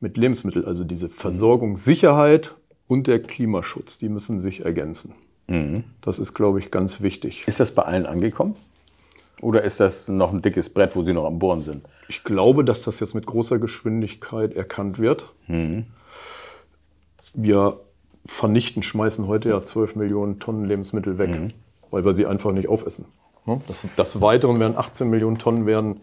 mit 0.00 0.16
Lebensmitteln, 0.16 0.64
also 0.64 0.82
diese 0.82 1.10
Versorgungssicherheit 1.10 2.54
und 2.88 3.06
der 3.06 3.22
Klimaschutz, 3.22 3.98
die 3.98 4.08
müssen 4.08 4.38
sich 4.38 4.64
ergänzen. 4.64 5.14
Das 6.00 6.18
ist, 6.18 6.32
glaube 6.32 6.58
ich, 6.58 6.70
ganz 6.70 7.02
wichtig. 7.02 7.42
Ist 7.46 7.60
das 7.60 7.74
bei 7.74 7.82
allen 7.82 8.06
angekommen? 8.06 8.56
Oder 9.40 9.62
ist 9.62 9.80
das 9.80 10.08
noch 10.08 10.32
ein 10.32 10.42
dickes 10.42 10.70
Brett, 10.70 10.94
wo 10.96 11.02
Sie 11.02 11.12
noch 11.12 11.24
am 11.24 11.38
Bohren 11.38 11.60
sind? 11.60 11.84
Ich 12.08 12.24
glaube, 12.24 12.64
dass 12.64 12.82
das 12.82 13.00
jetzt 13.00 13.14
mit 13.14 13.26
großer 13.26 13.58
Geschwindigkeit 13.58 14.54
erkannt 14.54 14.98
wird. 14.98 15.32
Wir 17.34 17.80
vernichten, 18.26 18.82
schmeißen 18.82 19.26
heute 19.26 19.50
ja 19.50 19.62
12 19.62 19.96
Millionen 19.96 20.38
Tonnen 20.38 20.64
Lebensmittel 20.64 21.18
weg, 21.18 21.30
weil 21.90 22.04
wir 22.04 22.14
sie 22.14 22.26
einfach 22.26 22.52
nicht 22.52 22.68
aufessen. 22.68 23.06
Das, 23.66 23.86
das 23.96 24.20
Weiteren 24.20 24.58
werden 24.58 24.76
18 24.76 25.08
Millionen 25.10 25.38
Tonnen 25.38 25.66
werden 25.66 26.00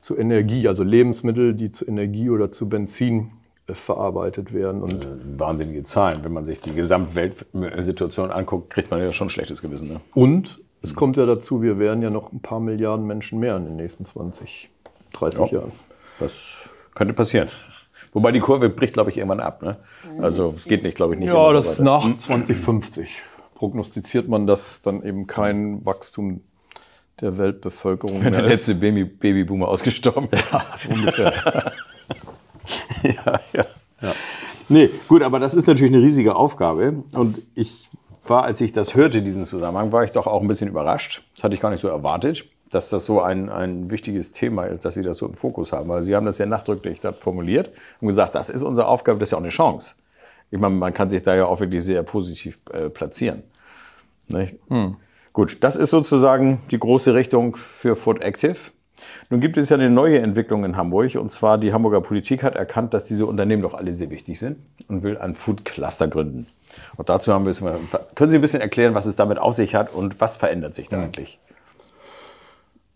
zu 0.00 0.18
Energie, 0.18 0.68
also 0.68 0.82
Lebensmittel, 0.82 1.54
die 1.54 1.72
zu 1.72 1.86
Energie 1.86 2.28
oder 2.28 2.50
zu 2.50 2.68
Benzin 2.68 3.30
äh, 3.66 3.74
verarbeitet 3.74 4.52
werden. 4.52 4.82
Und 4.82 5.06
Wahnsinnige 5.38 5.84
Zahlen. 5.84 6.22
Wenn 6.22 6.32
man 6.32 6.44
sich 6.44 6.60
die 6.60 6.74
Gesamtweltsituation 6.74 8.30
anguckt, 8.30 8.70
kriegt 8.70 8.90
man 8.90 9.00
ja 9.00 9.12
schon 9.12 9.28
ein 9.28 9.30
schlechtes 9.30 9.62
Gewissen. 9.62 9.88
Ne? 9.88 10.00
Und 10.12 10.60
es 10.82 10.94
kommt 10.94 11.16
ja 11.16 11.26
dazu, 11.26 11.62
wir 11.62 11.78
werden 11.78 12.02
ja 12.02 12.10
noch 12.10 12.32
ein 12.32 12.40
paar 12.40 12.60
Milliarden 12.60 13.06
Menschen 13.06 13.38
mehr 13.38 13.56
in 13.56 13.64
den 13.64 13.76
nächsten 13.76 14.04
20, 14.04 14.70
30 15.12 15.40
Ja. 15.40 15.46
Jahren. 15.58 15.72
Das 16.18 16.68
könnte 16.94 17.14
passieren. 17.14 17.48
Wobei 18.12 18.32
die 18.32 18.40
Kurve 18.40 18.68
bricht, 18.68 18.94
glaube 18.94 19.10
ich, 19.10 19.16
irgendwann 19.16 19.40
ab. 19.40 19.62
Ne? 19.62 19.76
Also 20.20 20.54
geht 20.66 20.82
nicht, 20.82 20.96
glaube 20.96 21.14
ich, 21.14 21.20
nicht. 21.20 21.28
Ja, 21.32 21.52
das 21.52 21.76
so 21.76 21.82
nach 21.82 22.02
2050 22.16 23.08
prognostiziert 23.54 24.28
man, 24.28 24.46
dass 24.46 24.82
dann 24.82 25.02
eben 25.04 25.26
kein 25.26 25.84
Wachstum 25.86 26.40
der 27.20 27.38
Weltbevölkerung 27.38 28.24
Wenn 28.24 28.32
der 28.32 28.44
ist. 28.44 28.50
letzte 28.50 28.74
Baby 28.74 29.04
Babyboomer 29.04 29.68
ausgestorben 29.68 30.28
ist. 30.30 30.88
Ungefähr. 30.90 31.32
ja, 33.02 33.40
ja. 33.52 33.64
Nee, 34.68 34.90
gut, 35.08 35.22
aber 35.22 35.38
das 35.38 35.54
ist 35.54 35.66
natürlich 35.68 35.94
eine 35.94 36.02
riesige 36.02 36.34
Aufgabe. 36.34 37.04
Und 37.14 37.40
ich 37.54 37.88
war, 38.24 38.44
als 38.44 38.60
ich 38.60 38.72
das 38.72 38.94
hörte, 38.94 39.22
diesen 39.22 39.44
Zusammenhang, 39.44 39.92
war 39.92 40.04
ich 40.04 40.12
doch 40.12 40.26
auch 40.26 40.40
ein 40.40 40.48
bisschen 40.48 40.68
überrascht. 40.68 41.24
Das 41.34 41.44
hatte 41.44 41.54
ich 41.54 41.60
gar 41.60 41.70
nicht 41.70 41.80
so 41.80 41.88
erwartet, 41.88 42.44
dass 42.70 42.88
das 42.88 43.04
so 43.04 43.20
ein, 43.20 43.48
ein 43.48 43.90
wichtiges 43.90 44.32
Thema 44.32 44.64
ist, 44.64 44.84
dass 44.84 44.94
Sie 44.94 45.02
das 45.02 45.18
so 45.18 45.26
im 45.26 45.34
Fokus 45.34 45.72
haben. 45.72 45.88
Weil 45.88 46.02
Sie 46.02 46.14
haben 46.14 46.26
das 46.26 46.38
ja 46.38 46.46
nachdrücklich 46.46 47.00
formuliert 47.18 47.70
und 48.00 48.08
gesagt, 48.08 48.34
das 48.34 48.50
ist 48.50 48.62
unsere 48.62 48.86
Aufgabe, 48.86 49.18
das 49.18 49.28
ist 49.28 49.32
ja 49.32 49.38
auch 49.38 49.42
eine 49.42 49.50
Chance. 49.50 49.96
Ich 50.50 50.58
meine, 50.58 50.74
man 50.74 50.92
kann 50.92 51.08
sich 51.08 51.22
da 51.22 51.34
ja 51.34 51.46
auch 51.46 51.60
wirklich 51.60 51.82
sehr 51.82 52.02
positiv 52.02 52.58
äh, 52.72 52.90
platzieren. 52.90 53.42
Nicht? 54.28 54.56
Gut, 55.32 55.58
das 55.60 55.76
ist 55.76 55.90
sozusagen 55.90 56.60
die 56.70 56.78
große 56.78 57.14
Richtung 57.14 57.56
für 57.56 57.96
Food 57.96 58.20
Active. 58.20 58.56
Nun 59.30 59.40
gibt 59.40 59.56
es 59.56 59.68
ja 59.68 59.76
eine 59.76 59.90
neue 59.90 60.18
Entwicklung 60.20 60.64
in 60.64 60.76
Hamburg 60.76 61.14
und 61.16 61.30
zwar 61.30 61.58
die 61.58 61.72
Hamburger 61.72 62.00
Politik 62.00 62.42
hat 62.42 62.54
erkannt, 62.56 62.94
dass 62.94 63.04
diese 63.06 63.26
Unternehmen 63.26 63.62
doch 63.62 63.74
alle 63.74 63.92
sehr 63.94 64.10
wichtig 64.10 64.38
sind 64.38 64.58
und 64.88 65.02
will 65.02 65.18
ein 65.18 65.34
Food 65.34 65.64
Cluster 65.64 66.08
gründen. 66.08 66.46
Und 66.96 67.08
dazu 67.08 67.32
haben 67.32 67.44
wir 67.44 67.50
es 67.50 67.60
mal, 67.60 67.78
können 68.14 68.30
Sie 68.30 68.38
ein 68.38 68.40
bisschen 68.42 68.60
erklären, 68.62 68.94
was 68.94 69.06
es 69.06 69.16
damit 69.16 69.38
auf 69.38 69.54
sich 69.54 69.74
hat 69.74 69.92
und 69.92 70.20
was 70.20 70.36
verändert 70.36 70.74
sich 70.74 70.88
da 70.88 71.02
eigentlich? 71.02 71.38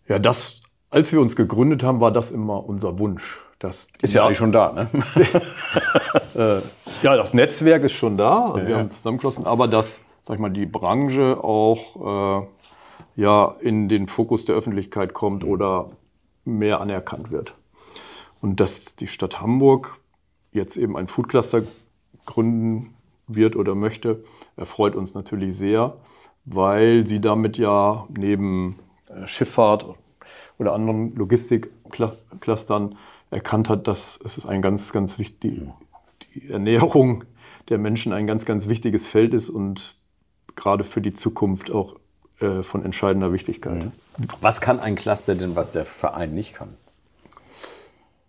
Ja, 0.09 0.19
das, 0.19 0.63
als 0.91 1.13
wir 1.13 1.21
uns 1.21 1.37
gegründet 1.37 1.83
haben, 1.83 2.01
war 2.01 2.13
das 2.13 2.31
immer 2.31 2.65
unser 2.67 2.99
Wunsch. 2.99 3.43
Dass 3.59 3.89
Ist 4.03 4.13
ja 4.13 4.25
eigentlich 4.27 4.37
schon 4.39 4.53
da, 4.53 4.73
ne? 4.73 4.89
Ja, 7.03 7.17
das 7.17 7.33
Netzwerk 7.35 7.85
ist 7.85 7.93
schon 7.93 8.17
da, 8.19 8.47
also 8.53 8.63
wir 8.67 8.69
Ja. 8.71 8.77
haben 8.77 8.85
uns 8.85 8.97
zusammengeschlossen, 8.99 9.47
aber 9.47 9.67
dass, 9.67 10.05
sag 10.23 10.35
ich 10.35 10.41
mal, 10.41 10.51
die 10.51 10.67
Branche 10.67 11.39
auch 11.43 12.43
äh, 12.43 12.47
ja, 13.17 13.57
in 13.61 13.89
den 13.89 14.07
Fokus 14.07 14.45
der 14.45 14.55
Öffentlichkeit 14.55 15.15
kommt 15.15 15.43
oder 15.43 15.89
mehr 16.45 16.81
anerkannt 16.81 17.31
wird. 17.31 17.55
Und 18.41 18.61
dass 18.61 18.97
die 18.97 19.09
Stadt 19.09 19.41
Hamburg 19.41 19.97
jetzt 20.53 20.77
eben 20.77 20.97
ein 20.97 21.09
Food 21.09 21.29
Cluster 21.29 21.63
gründen 22.27 22.95
wird 23.27 23.57
oder 23.57 23.75
möchte, 23.75 24.25
erfreut 24.57 24.95
uns 24.95 25.15
natürlich 25.15 25.57
sehr, 25.57 25.97
weil 26.45 27.07
sie 27.07 27.21
damit 27.21 27.57
ja 27.59 28.07
neben 28.17 28.79
äh, 29.09 29.27
Schifffahrt 29.27 29.87
oder 30.59 30.75
anderen 30.75 31.15
Logistikclustern 31.17 32.97
erkannt 33.31 33.69
hat, 33.69 33.89
dass 33.89 34.21
es 34.23 34.47
ein 34.47 34.63
ganz, 34.63 34.93
ganz 34.93 35.19
wichtig, 35.19 35.63
die 36.35 36.49
Ernährung 36.49 37.25
der 37.69 37.79
Menschen 37.79 38.13
ein 38.13 38.27
ganz, 38.27 38.45
ganz 38.45 38.69
wichtiges 38.69 39.07
Feld 39.07 39.35
ist 39.35 39.51
und 39.51 39.97
gerade 40.55 40.85
für 40.85 41.01
die 41.01 41.15
Zukunft 41.15 41.71
auch 41.71 41.97
äh, 42.41 42.63
von 42.63 42.85
entscheidender 42.85 43.33
Wichtigkeit. 43.33 43.89
Was 44.41 44.61
kann 44.61 44.81
ein 44.81 44.95
Cluster 44.95 45.35
denn, 45.35 45.57
was 45.57 45.71
der 45.71 45.85
Verein 45.85 46.35
nicht 46.35 46.55
kann? 46.55 46.69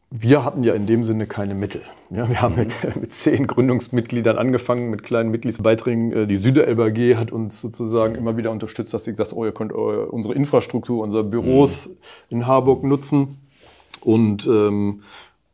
Wir 0.10 0.46
hatten 0.46 0.64
ja 0.64 0.74
in 0.74 0.88
dem 0.88 1.04
Sinne 1.04 1.26
keine 1.28 1.54
Mittel. 1.54 1.82
Ja, 2.10 2.30
wir 2.30 2.42
haben 2.42 2.56
mit, 2.56 2.74
mit 3.02 3.14
zehn 3.14 3.46
Gründungsmitgliedern 3.46 4.38
angefangen, 4.38 4.90
mit 4.90 5.04
kleinen 5.04 5.30
Mitgliedsbeiträgen. 5.32 6.14
Äh, 6.14 6.28
Die 6.28 6.38
Süderelbe 6.38 6.86
AG 6.86 7.18
hat 7.18 7.32
uns 7.34 7.60
sozusagen 7.60 8.16
immer 8.16 8.38
wieder 8.38 8.52
unterstützt, 8.52 8.94
dass 8.94 9.04
sie 9.04 9.12
gesagt 9.12 9.32
hat, 9.32 9.38
oh, 9.38 9.44
ihr 9.44 9.52
könnt 9.52 9.74
eure, 9.74 10.06
unsere 10.08 10.34
Infrastruktur, 10.34 11.04
unsere 11.04 11.26
Büros 11.26 11.90
in 12.30 12.48
Harburg 12.48 12.84
nutzen. 12.84 13.38
Und 14.00 14.48
ähm, 14.48 15.04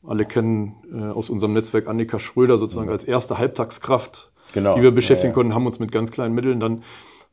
alle 0.06 0.26
kennen 0.26 0.76
äh, 0.94 1.02
aus 1.12 1.32
unserem 1.32 1.54
Netzwerk 1.54 1.88
Annika 1.88 2.20
Schröder 2.20 2.60
sozusagen 2.60 2.90
als 2.90 3.04
erste 3.06 3.38
Halbtagskraft, 3.40 4.30
Genau. 4.54 4.76
die 4.76 4.84
wir 4.84 4.92
beschäftigen 4.92 5.30
Ja, 5.30 5.32
ja. 5.32 5.34
konnten, 5.34 5.56
haben 5.56 5.66
uns 5.66 5.80
mit 5.80 5.92
ganz 5.92 6.12
kleinen 6.12 6.36
Mitteln. 6.36 6.60
Dann 6.60 6.84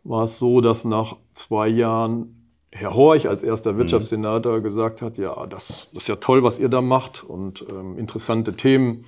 war 0.04 0.24
es 0.24 0.38
so, 0.38 0.60
dass 0.60 0.84
nach 0.84 1.16
zwei 1.34 1.68
Jahren 1.68 2.36
Herr 2.72 2.94
Horch 2.94 3.28
als 3.28 3.42
erster 3.42 3.76
Wirtschaftssenator 3.76 4.60
gesagt 4.60 5.02
hat, 5.02 5.18
ja, 5.18 5.46
das, 5.46 5.88
das 5.92 6.04
ist 6.04 6.08
ja 6.08 6.16
toll, 6.16 6.42
was 6.42 6.58
ihr 6.58 6.68
da 6.68 6.80
macht 6.80 7.24
und 7.24 7.64
ähm, 7.68 7.98
interessante 7.98 8.54
Themen 8.54 9.04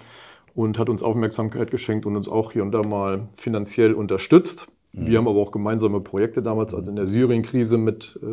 und 0.54 0.78
hat 0.78 0.88
uns 0.88 1.02
Aufmerksamkeit 1.02 1.70
geschenkt 1.70 2.04
und 2.04 2.16
uns 2.16 2.28
auch 2.28 2.52
hier 2.52 2.62
und 2.62 2.72
da 2.72 2.82
mal 2.82 3.28
finanziell 3.36 3.94
unterstützt. 3.94 4.66
Wir 4.94 5.16
haben 5.16 5.26
aber 5.26 5.40
auch 5.40 5.52
gemeinsame 5.52 6.00
Projekte 6.00 6.42
damals, 6.42 6.74
also 6.74 6.90
in 6.90 6.96
der 6.96 7.06
Syrien-Krise 7.06 7.78
mit, 7.78 8.18
äh, 8.22 8.26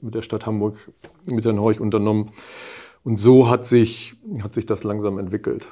mit 0.00 0.14
der 0.14 0.22
Stadt 0.22 0.46
Hamburg, 0.46 0.76
mit 1.26 1.44
Herrn 1.44 1.58
Horch 1.58 1.80
unternommen. 1.80 2.30
Und 3.02 3.16
so 3.16 3.48
hat 3.48 3.66
sich, 3.66 4.14
hat 4.40 4.54
sich 4.54 4.66
das 4.66 4.84
langsam 4.84 5.18
entwickelt. 5.18 5.66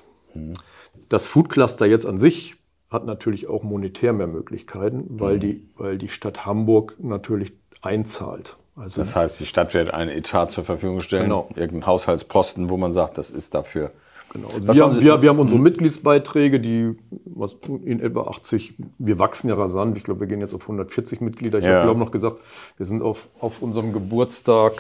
Das 1.09 1.25
Food 1.25 1.51
Cluster 1.51 1.87
jetzt 1.87 2.05
an 2.05 2.19
sich 2.19 2.57
hat 2.90 3.04
natürlich 3.04 3.49
auch 3.49 3.62
monetär 3.62 4.12
mehr 4.12 4.26
Möglichkeiten, 4.26 5.04
weil, 5.21 5.38
die, 5.38 5.68
weil 5.76 5.99
die 5.99 6.09
Stadt 6.09 6.47
Hamburg 6.47 6.97
natürlich 6.99 7.52
einzahlt. 7.83 8.57
Also 8.76 9.00
Das 9.00 9.14
heißt, 9.16 9.40
die 9.40 9.47
Stadt 9.47 9.75
wird 9.75 9.92
einen 9.92 10.11
Etat 10.11 10.47
zur 10.50 10.64
Verfügung 10.64 11.00
stellen, 11.00 11.25
Genau. 11.25 11.49
irgendeinen 11.50 11.87
Haushaltsposten, 11.87 12.71
wo 12.71 12.76
man 12.76 12.92
sagt, 12.92 13.18
das 13.18 13.30
ist 13.30 13.54
dafür. 13.54 13.90
Genau. 14.33 14.49
Also 14.49 14.62
wir, 14.62 14.68
haben 14.75 14.80
haben, 14.80 14.95
Sie- 14.95 15.04
wir, 15.04 15.23
wir 15.23 15.28
haben 15.30 15.38
unsere 15.38 15.61
Mitgliedsbeiträge, 15.61 16.61
die 16.61 16.95
was, 17.25 17.57
in 17.85 18.00
etwa 18.00 18.23
80, 18.23 18.75
wir 18.99 19.18
wachsen 19.18 19.49
ja 19.49 19.54
rasant, 19.54 19.97
ich 19.97 20.04
glaube, 20.04 20.21
wir 20.21 20.26
gehen 20.26 20.40
jetzt 20.40 20.54
auf 20.54 20.62
140 20.62 21.21
Mitglieder. 21.21 21.59
Ich 21.59 21.64
Ja. 21.64 21.73
habe 21.76 21.85
glaube 21.87 22.00
noch 22.00 22.11
gesagt, 22.11 22.40
wir 22.76 22.87
sind 22.87 23.02
auf, 23.02 23.28
auf 23.40 23.62
unserem 23.62 23.92
Geburtstag 23.92 24.73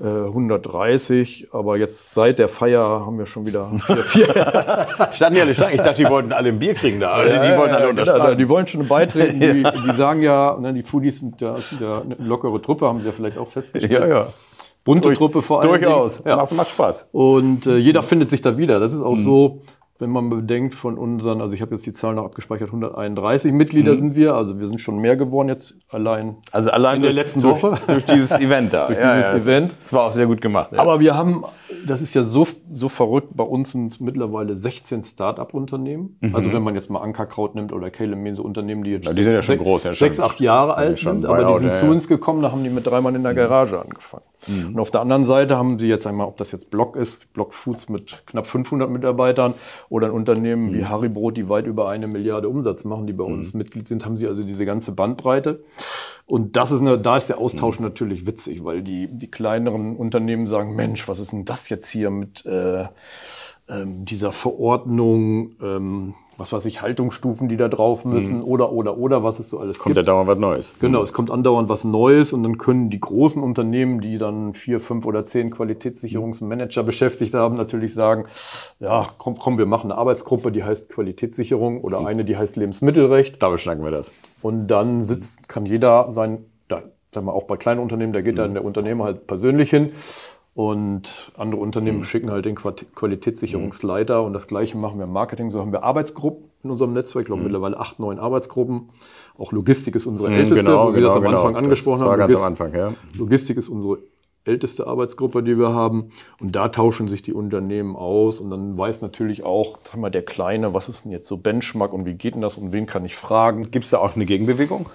äh, 0.00 0.04
130, 0.06 1.48
aber 1.52 1.76
jetzt 1.76 2.12
seit 2.14 2.38
der 2.38 2.48
Feier 2.48 2.82
haben 2.82 3.18
wir 3.18 3.26
schon 3.26 3.46
wieder 3.46 3.70
vier, 3.86 4.04
vier 4.04 4.26
Standen 5.12 5.40
alle 5.40 5.54
stark? 5.54 5.72
Ich 5.74 5.80
dachte, 5.80 6.02
die 6.02 6.08
wollten 6.10 6.32
alle 6.32 6.48
ein 6.48 6.58
Bier 6.58 6.74
kriegen 6.74 7.00
da. 7.00 7.12
Also 7.12 7.28
die 7.32 7.36
Ja, 7.48 7.56
wollten 7.56 7.70
ja, 7.70 7.76
alle 7.76 7.84
ja, 7.84 7.90
unterschreiben. 7.90 8.38
Die 8.38 8.48
wollen 8.48 8.66
schon 8.66 8.88
beitreten. 8.88 9.40
Die, 9.40 9.62
die 9.90 9.94
sagen 9.96 10.22
ja, 10.22 10.56
ne, 10.58 10.72
die 10.74 10.82
Foodies 10.82 11.20
sind 11.20 11.40
ja, 11.40 11.56
sind 11.58 11.80
ja 11.80 12.00
eine 12.00 12.16
lockere 12.18 12.60
Truppe, 12.60 12.86
haben 12.86 13.00
sie 13.00 13.06
ja 13.06 13.12
vielleicht 13.12 13.38
auch 13.38 13.48
festgestellt. 13.48 13.92
ja, 14.02 14.06
ja. 14.08 14.26
Bunte 14.84 15.02
Durch- 15.08 15.16
Truppe 15.18 15.40
vor 15.40 15.60
allem. 15.62 15.70
Durchaus. 15.70 16.22
Ja. 16.24 16.36
Macht, 16.36 16.52
macht 16.52 16.68
Spaß. 16.68 17.08
Und 17.12 17.66
äh, 17.66 17.76
jeder 17.78 18.02
findet 18.02 18.28
sich 18.30 18.42
da 18.42 18.58
wieder. 18.58 18.80
Das 18.80 18.92
ist 18.92 19.00
auch 19.00 19.16
so, 19.16 19.62
wenn 19.98 20.10
man 20.10 20.28
bedenkt 20.28 20.74
von 20.74 20.98
unseren, 20.98 21.40
also 21.40 21.54
ich 21.54 21.62
habe 21.62 21.72
jetzt 21.72 21.86
die 21.86 21.92
Zahlen 21.92 22.16
noch 22.16 22.24
abgespeichert, 22.24 22.68
131 22.68 23.52
Mitglieder 23.52 23.94
sind 23.94 24.16
wir, 24.16 24.34
also 24.34 24.58
wir 24.58 24.66
sind 24.66 24.80
schon 24.80 24.98
mehr 24.98 25.16
geworden 25.16 25.48
jetzt 25.48 25.76
allein. 25.88 26.36
Also 26.50 26.70
allein 26.70 26.96
In 26.96 27.02
der 27.02 27.12
letzten 27.12 27.40
durch, 27.42 27.62
Woche. 27.62 27.78
durch 27.86 28.04
dieses 28.04 28.32
Event 28.40 28.72
da. 28.72 28.86
Durch 28.88 28.98
dieses 28.98 29.46
Event. 29.46 29.72
Das 29.84 29.92
war 29.92 30.04
auch 30.04 30.12
sehr 30.12 30.26
gut 30.26 30.40
gemacht. 30.40 30.72
Ja. 30.72 30.80
Aber 30.80 30.98
wir 30.98 31.14
haben, 31.14 31.44
das 31.86 32.02
ist 32.02 32.12
ja 32.14 32.24
so, 32.24 32.46
so 32.72 32.88
verrückt, 32.88 33.28
bei 33.34 33.44
uns 33.44 33.70
sind 33.72 34.00
mittlerweile 34.00 34.56
16 34.56 35.04
Start-up-Unternehmen. 35.04 36.18
Also 36.32 36.52
wenn 36.52 36.62
man 36.62 36.74
jetzt 36.74 36.90
mal 36.90 37.00
Ankerkraut 37.00 37.54
nimmt 37.54 37.72
oder 37.72 37.90
Kelemese 37.90 38.42
Unternehmen, 38.42 38.82
die 38.82 38.90
jetzt 38.90 39.04
Mhm. 39.04 39.08
Ja, 39.10 39.14
die 39.14 39.22
sind 39.22 39.32
ja 39.32 39.42
schon 39.42 39.54
sechs, 39.58 39.62
groß, 39.62 39.84
ja, 39.84 39.94
schon- 39.94 40.06
sechs, 40.08 40.20
acht 40.20 40.40
Jahre 40.40 40.74
alt 40.76 40.98
sind, 40.98 41.24
aber 41.26 41.44
die 41.52 41.58
sind 41.60 41.68
ja, 41.70 41.74
zu 41.78 41.86
ja. 41.86 41.90
uns 41.92 42.08
gekommen, 42.08 42.42
da 42.42 42.50
haben 42.50 42.64
die 42.64 42.70
mit 42.70 42.86
drei 42.86 43.00
Mann 43.00 43.14
in 43.14 43.22
der 43.22 43.34
Garage 43.34 43.80
angefangen. 43.80 44.24
Und 44.48 44.78
auf 44.78 44.90
der 44.90 45.00
anderen 45.00 45.24
Seite 45.24 45.56
haben 45.56 45.78
sie 45.78 45.88
jetzt 45.88 46.06
einmal, 46.06 46.26
ob 46.26 46.36
das 46.36 46.52
jetzt 46.52 46.70
Block 46.70 46.96
ist, 46.96 47.32
Block 47.32 47.54
Foods 47.54 47.88
mit 47.88 48.22
knapp 48.26 48.46
500 48.46 48.90
Mitarbeitern 48.90 49.54
oder 49.88 50.08
ein 50.08 50.12
Unternehmen 50.12 50.70
Mhm. 50.70 50.74
wie 50.74 50.84
Haribo, 50.84 51.30
die 51.30 51.48
weit 51.48 51.66
über 51.66 51.88
eine 51.88 52.06
Milliarde 52.06 52.48
Umsatz 52.48 52.84
machen, 52.84 53.06
die 53.06 53.12
bei 53.12 53.24
uns 53.24 53.54
Mitglied 53.54 53.88
sind, 53.88 54.04
haben 54.04 54.16
sie 54.16 54.26
also 54.26 54.42
diese 54.42 54.64
ganze 54.66 54.92
Bandbreite. 54.92 55.62
Und 56.26 56.56
das 56.56 56.70
ist 56.70 56.80
eine, 56.80 56.98
da 56.98 57.16
ist 57.16 57.28
der 57.28 57.38
Austausch 57.38 57.80
natürlich 57.80 58.26
witzig, 58.26 58.64
weil 58.64 58.82
die, 58.82 59.08
die 59.10 59.30
kleineren 59.30 59.96
Unternehmen 59.96 60.46
sagen, 60.46 60.74
Mensch, 60.74 61.06
was 61.08 61.18
ist 61.18 61.32
denn 61.32 61.44
das 61.44 61.68
jetzt 61.68 61.88
hier 61.90 62.10
mit 62.10 62.44
äh, 62.46 62.84
ähm, 63.68 64.04
dieser 64.04 64.32
Verordnung, 64.32 65.52
ähm, 65.62 66.14
was 66.36 66.52
weiß 66.52 66.64
ich, 66.66 66.82
Haltungsstufen, 66.82 67.48
die 67.48 67.56
da 67.56 67.68
drauf 67.68 68.04
müssen 68.04 68.42
oder, 68.42 68.72
oder, 68.72 68.96
oder, 68.98 69.22
was 69.22 69.38
es 69.38 69.50
so 69.50 69.58
alles 69.58 69.78
Kommt 69.78 69.96
ja 69.96 70.02
gibt. 70.02 70.08
dauernd 70.08 70.28
was 70.28 70.38
Neues. 70.38 70.74
Genau, 70.80 71.02
es 71.02 71.12
kommt 71.12 71.30
andauernd 71.30 71.68
was 71.68 71.84
Neues 71.84 72.32
und 72.32 72.42
dann 72.42 72.58
können 72.58 72.90
die 72.90 73.00
großen 73.00 73.42
Unternehmen, 73.42 74.00
die 74.00 74.18
dann 74.18 74.54
vier, 74.54 74.80
fünf 74.80 75.06
oder 75.06 75.24
zehn 75.24 75.50
Qualitätssicherungsmanager 75.50 76.82
beschäftigt 76.82 77.34
haben, 77.34 77.54
natürlich 77.56 77.94
sagen, 77.94 78.24
ja, 78.80 79.08
komm, 79.18 79.36
komm, 79.38 79.58
wir 79.58 79.66
machen 79.66 79.90
eine 79.90 79.98
Arbeitsgruppe, 79.98 80.50
die 80.50 80.64
heißt 80.64 80.90
Qualitätssicherung 80.90 81.80
oder 81.80 82.06
eine, 82.06 82.24
die 82.24 82.36
heißt 82.36 82.56
Lebensmittelrecht. 82.56 83.42
Da 83.42 83.48
beschnacken 83.48 83.84
wir 83.84 83.90
das. 83.90 84.12
Und 84.42 84.66
dann 84.66 85.02
sitzt, 85.02 85.48
kann 85.48 85.66
jeder 85.66 86.10
sein, 86.10 86.44
da, 86.68 86.82
sagen 87.12 87.26
wir 87.26 87.32
auch 87.32 87.44
bei 87.44 87.56
kleinen 87.56 87.80
Unternehmen, 87.80 88.12
da 88.12 88.20
geht 88.20 88.38
dann 88.38 88.54
der 88.54 88.64
Unternehmer 88.64 89.04
halt 89.04 89.26
persönlich 89.26 89.70
hin. 89.70 89.92
Und 90.54 91.32
andere 91.36 91.60
Unternehmen 91.60 92.04
schicken 92.04 92.30
halt 92.30 92.44
den 92.44 92.54
Quali- 92.54 92.84
Qualitätssicherungsleiter 92.94 94.22
und 94.22 94.32
das 94.34 94.46
gleiche 94.46 94.76
machen 94.78 94.98
wir 94.98 95.04
im 95.04 95.12
Marketing. 95.12 95.50
So 95.50 95.60
haben 95.60 95.72
wir 95.72 95.82
Arbeitsgruppen, 95.82 96.44
in 96.62 96.70
unserem 96.70 96.92
Netzwerk, 96.92 97.22
ich 97.24 97.26
glaube 97.26 97.40
Mhm. 97.40 97.46
mittlerweile 97.46 97.78
acht, 97.78 97.98
neun 97.98 98.20
Arbeitsgruppen. 98.20 98.88
Auch 99.36 99.50
Logistik 99.50 99.96
ist 99.96 100.06
unsere 100.06 100.32
älteste, 100.32 100.72
wo 100.78 100.92
Sie 100.92 101.00
das 101.00 101.12
am 101.14 101.26
Anfang 101.26 101.56
angesprochen 101.56 102.00
genau, 102.00 102.16
das 102.16 102.36
war 102.36 102.44
haben. 102.44 102.56
ganz 102.56 102.68
am 102.68 102.70
Logis- 102.70 102.70
Anfang, 102.70 102.74
ja. 102.74 102.94
Logistik 103.18 103.56
ist 103.56 103.68
unsere 103.68 103.98
älteste 104.44 104.86
Arbeitsgruppe, 104.86 105.42
die 105.42 105.58
wir 105.58 105.72
haben. 105.72 106.10
Und 106.38 106.54
da 106.54 106.68
tauschen 106.68 107.08
sich 107.08 107.22
die 107.22 107.32
Unternehmen 107.32 107.96
aus. 107.96 108.38
Und 108.40 108.50
dann 108.50 108.78
weiß 108.78 109.02
natürlich 109.02 109.42
auch, 109.42 109.78
sag 109.82 109.96
mal, 109.96 110.10
der 110.10 110.22
Kleine, 110.24 110.72
was 110.74 110.88
ist 110.88 111.04
denn 111.04 111.10
jetzt 111.12 111.26
so 111.26 111.36
Benchmark 111.38 111.92
und 111.92 112.04
wie 112.04 112.14
geht 112.14 112.34
denn 112.34 112.42
das 112.42 112.56
und 112.58 112.70
wen 112.72 112.86
kann 112.86 113.04
ich 113.04 113.16
fragen? 113.16 113.70
Gibt 113.72 113.86
es 113.86 113.90
da 113.90 113.98
auch 113.98 114.14
eine 114.14 114.26
Gegenbewegung? 114.26 114.86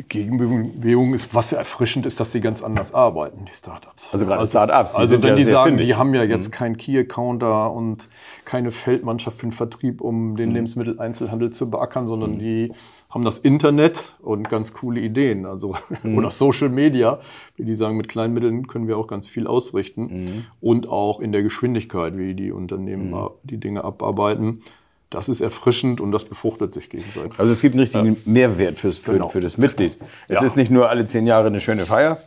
Die 0.00 0.08
Gegenbewegung 0.08 1.12
ist, 1.12 1.34
was 1.34 1.52
erfrischend 1.52 2.06
ist, 2.06 2.20
dass 2.20 2.32
die 2.32 2.40
ganz 2.40 2.62
anders 2.62 2.94
arbeiten, 2.94 3.44
die 3.44 3.52
Startups. 3.54 4.08
Also 4.12 4.24
gerade 4.24 4.46
Startups, 4.46 4.94
die 4.94 5.00
Also 5.00 5.22
wenn 5.22 5.28
ja 5.30 5.34
die 5.36 5.42
sagen, 5.42 5.70
findig. 5.72 5.84
Mhm. 5.84 5.88
die 5.88 5.94
haben 5.96 6.14
ja 6.14 6.22
jetzt 6.24 6.50
keinen 6.52 6.78
Key-Accounter 6.78 7.70
und 7.70 8.08
keine 8.46 8.70
Feldmannschaft 8.70 9.38
für 9.38 9.46
den 9.46 9.52
Vertrieb, 9.52 10.00
um 10.00 10.30
Mhm. 10.32 10.36
den 10.36 10.50
Lebensmitteleinzelhandel 10.52 11.50
zu 11.50 11.68
beackern, 11.70 12.06
sondern 12.06 12.38
die 12.38 12.72
haben 13.10 13.24
das 13.24 13.38
Internet 13.38 14.14
und 14.22 14.48
ganz 14.48 14.72
coole 14.72 15.00
Ideen. 15.00 15.44
Also 15.44 15.74
Mhm. 16.02 16.16
oder 16.16 16.30
Social 16.30 16.70
Media, 16.70 17.20
wie 17.56 17.64
die 17.64 17.74
sagen, 17.74 17.98
mit 17.98 18.08
kleinen 18.08 18.32
Mitteln 18.32 18.66
können 18.68 18.88
wir 18.88 18.96
auch 18.96 19.06
ganz 19.06 19.28
viel 19.28 19.46
ausrichten 19.46 20.02
Mhm. 20.04 20.44
und 20.62 20.88
auch 20.88 21.20
in 21.20 21.32
der 21.32 21.42
Geschwindigkeit, 21.42 22.16
wie 22.16 22.34
die 22.34 22.52
Unternehmen 22.52 23.14
die 23.42 23.58
Dinge 23.58 23.84
abarbeiten. 23.84 24.62
Das 25.10 25.28
ist 25.28 25.40
erfrischend 25.40 26.00
und 26.00 26.12
das 26.12 26.24
befruchtet 26.24 26.72
sich 26.72 26.88
gegenseitig. 26.88 27.38
Also 27.38 27.52
es 27.52 27.60
gibt 27.60 27.74
einen 27.74 27.80
richtigen 27.80 28.16
Mehrwert 28.26 28.78
fürs, 28.78 28.96
für, 28.96 29.14
Genau. 29.14 29.28
für 29.28 29.40
das 29.40 29.58
Mitglied. 29.58 29.96
Es 30.28 30.36
Ja. 30.36 30.40
Hm. 30.40 30.46
ist 30.46 30.56
nicht 30.56 30.70
nur 30.70 30.88
alle 30.88 31.04
zehn 31.04 31.26
Jahre 31.26 31.48
eine 31.48 31.60
schöne 31.60 31.84
Feier, 31.84 32.18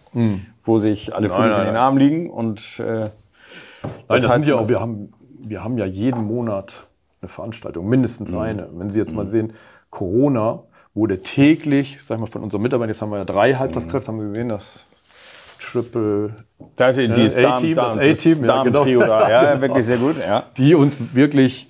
wo 0.66 0.80
sich 0.80 1.16
alle 1.16 1.30
Nein, 1.30 1.44
in 1.44 1.50
nein, 1.50 1.60
den 1.60 1.66
nein. 1.68 1.76
Arm 1.78 1.98
liegen 1.98 2.30
und 2.30 2.62
äh, 2.80 2.84
Nein, 2.84 3.12
das 4.08 4.24
das 4.24 4.32
heißt, 4.32 4.44
sind 4.46 4.54
ja 4.54 4.60
auch, 4.60 4.68
wir 4.68 4.80
haben, 4.82 5.14
wir 5.40 5.64
haben 5.64 5.78
ja 5.78 5.86
jeden 5.86 6.26
Monat 6.26 6.74
eine 7.22 7.30
Veranstaltung, 7.30 7.88
mindestens 7.88 8.34
eine. 8.34 8.68
Wenn 8.74 8.90
Sie 8.90 9.00
jetzt 9.00 9.14
mal 9.14 9.28
sehen, 9.30 9.54
Corona 9.90 10.64
wurde 10.94 11.22
täglich, 11.22 12.00
sag 12.04 12.16
ich 12.16 12.22
mal, 12.22 12.28
von 12.28 12.44
unseren 12.44 12.62
Mitarbeitern, 12.62 12.90
jetzt 12.90 13.02
haben 13.02 13.12
wir 13.12 13.18
ja 13.18 13.26
drei 13.26 13.54
Halbtagskräfte, 13.54 14.10
haben 14.10 14.20
Sie 14.20 14.28
gesehen, 14.28 14.50
das 14.50 14.86
Triple, 15.60 16.36
da 16.76 16.92
die 16.92 17.08
das 17.08 17.38
A-Team, 17.38 17.76
das 17.76 17.98
A-Team, 17.98 18.46
ja, 18.46 18.64
genau. 18.64 18.84
Da, 18.84 19.30
ja, 19.54 19.62
wirklich 19.62 19.86
sehr 19.86 19.98
gut, 19.98 20.18
ja. 20.18 20.44
die 20.58 20.76
uns 20.76 21.16
wirklich 21.16 21.68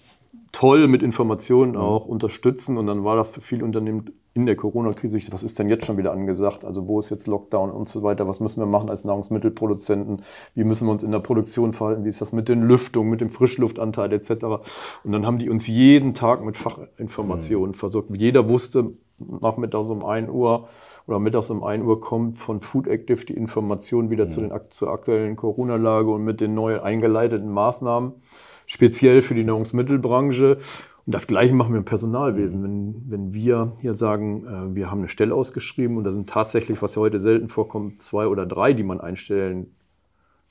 toll 0.53 0.87
mit 0.87 1.03
Informationen 1.03 1.75
auch 1.75 2.05
unterstützen. 2.05 2.77
Und 2.77 2.87
dann 2.87 3.03
war 3.03 3.17
das 3.17 3.29
für 3.29 3.41
viele 3.41 3.65
Unternehmen 3.65 4.11
in 4.35 4.45
der 4.45 4.55
Corona-Krise, 4.55 5.19
was 5.31 5.43
ist 5.43 5.59
denn 5.59 5.69
jetzt 5.69 5.85
schon 5.85 5.97
wieder 5.97 6.11
angesagt? 6.11 6.63
Also 6.63 6.87
wo 6.87 6.99
ist 6.99 7.09
jetzt 7.09 7.27
Lockdown 7.27 7.69
und 7.69 7.89
so 7.89 8.01
weiter? 8.01 8.27
Was 8.27 8.39
müssen 8.39 8.61
wir 8.61 8.65
machen 8.65 8.89
als 8.89 9.03
Nahrungsmittelproduzenten? 9.03 10.21
Wie 10.55 10.63
müssen 10.63 10.87
wir 10.87 10.91
uns 10.91 11.03
in 11.03 11.11
der 11.11 11.19
Produktion 11.19 11.73
verhalten? 11.73 12.05
Wie 12.05 12.09
ist 12.09 12.21
das 12.21 12.31
mit 12.31 12.49
den 12.49 12.63
Lüftungen, 12.63 13.11
mit 13.11 13.21
dem 13.21 13.29
Frischluftanteil 13.29 14.11
etc.? 14.13 14.43
Und 15.03 15.11
dann 15.11 15.25
haben 15.25 15.37
die 15.37 15.49
uns 15.49 15.67
jeden 15.67 16.13
Tag 16.13 16.43
mit 16.43 16.55
Fachinformationen 16.55 17.75
versorgt. 17.75 18.15
Jeder 18.15 18.47
wusste, 18.47 18.93
nachmittags 19.19 19.89
um 19.89 20.05
1 20.05 20.29
Uhr 20.29 20.67
oder 21.07 21.19
mittags 21.19 21.49
um 21.49 21.63
1 21.63 21.83
Uhr 21.83 21.99
kommt 21.99 22.37
von 22.37 22.59
Food 22.59 22.87
Active 22.87 23.25
die 23.25 23.33
Information 23.33 24.09
wieder 24.09 24.29
zu 24.29 24.41
den, 24.41 24.51
zur 24.69 24.89
aktuellen 24.89 25.35
Corona-Lage 25.35 26.09
und 26.09 26.23
mit 26.23 26.41
den 26.41 26.55
neu 26.55 26.81
eingeleiteten 26.81 27.51
Maßnahmen 27.51 28.13
speziell 28.73 29.21
für 29.21 29.35
die 29.35 29.43
Nahrungsmittelbranche. 29.43 30.57
Und 31.05 31.13
das 31.13 31.27
Gleiche 31.27 31.53
machen 31.53 31.73
wir 31.73 31.77
im 31.77 31.85
Personalwesen. 31.85 32.63
Wenn, 32.63 33.03
wenn 33.07 33.33
wir 33.33 33.73
hier 33.81 33.93
sagen, 33.93 34.45
äh, 34.45 34.75
wir 34.75 34.89
haben 34.89 34.99
eine 34.99 35.09
Stelle 35.09 35.35
ausgeschrieben 35.35 35.97
und 35.97 36.05
da 36.05 36.11
sind 36.11 36.27
tatsächlich, 36.27 36.81
was 36.81 36.95
ja 36.95 37.01
heute 37.01 37.19
selten 37.19 37.49
vorkommt, 37.49 38.01
zwei 38.01 38.25
oder 38.27 38.45
drei, 38.45 38.73
die 38.73 38.83
man 38.83 38.99
einstellen 38.99 39.75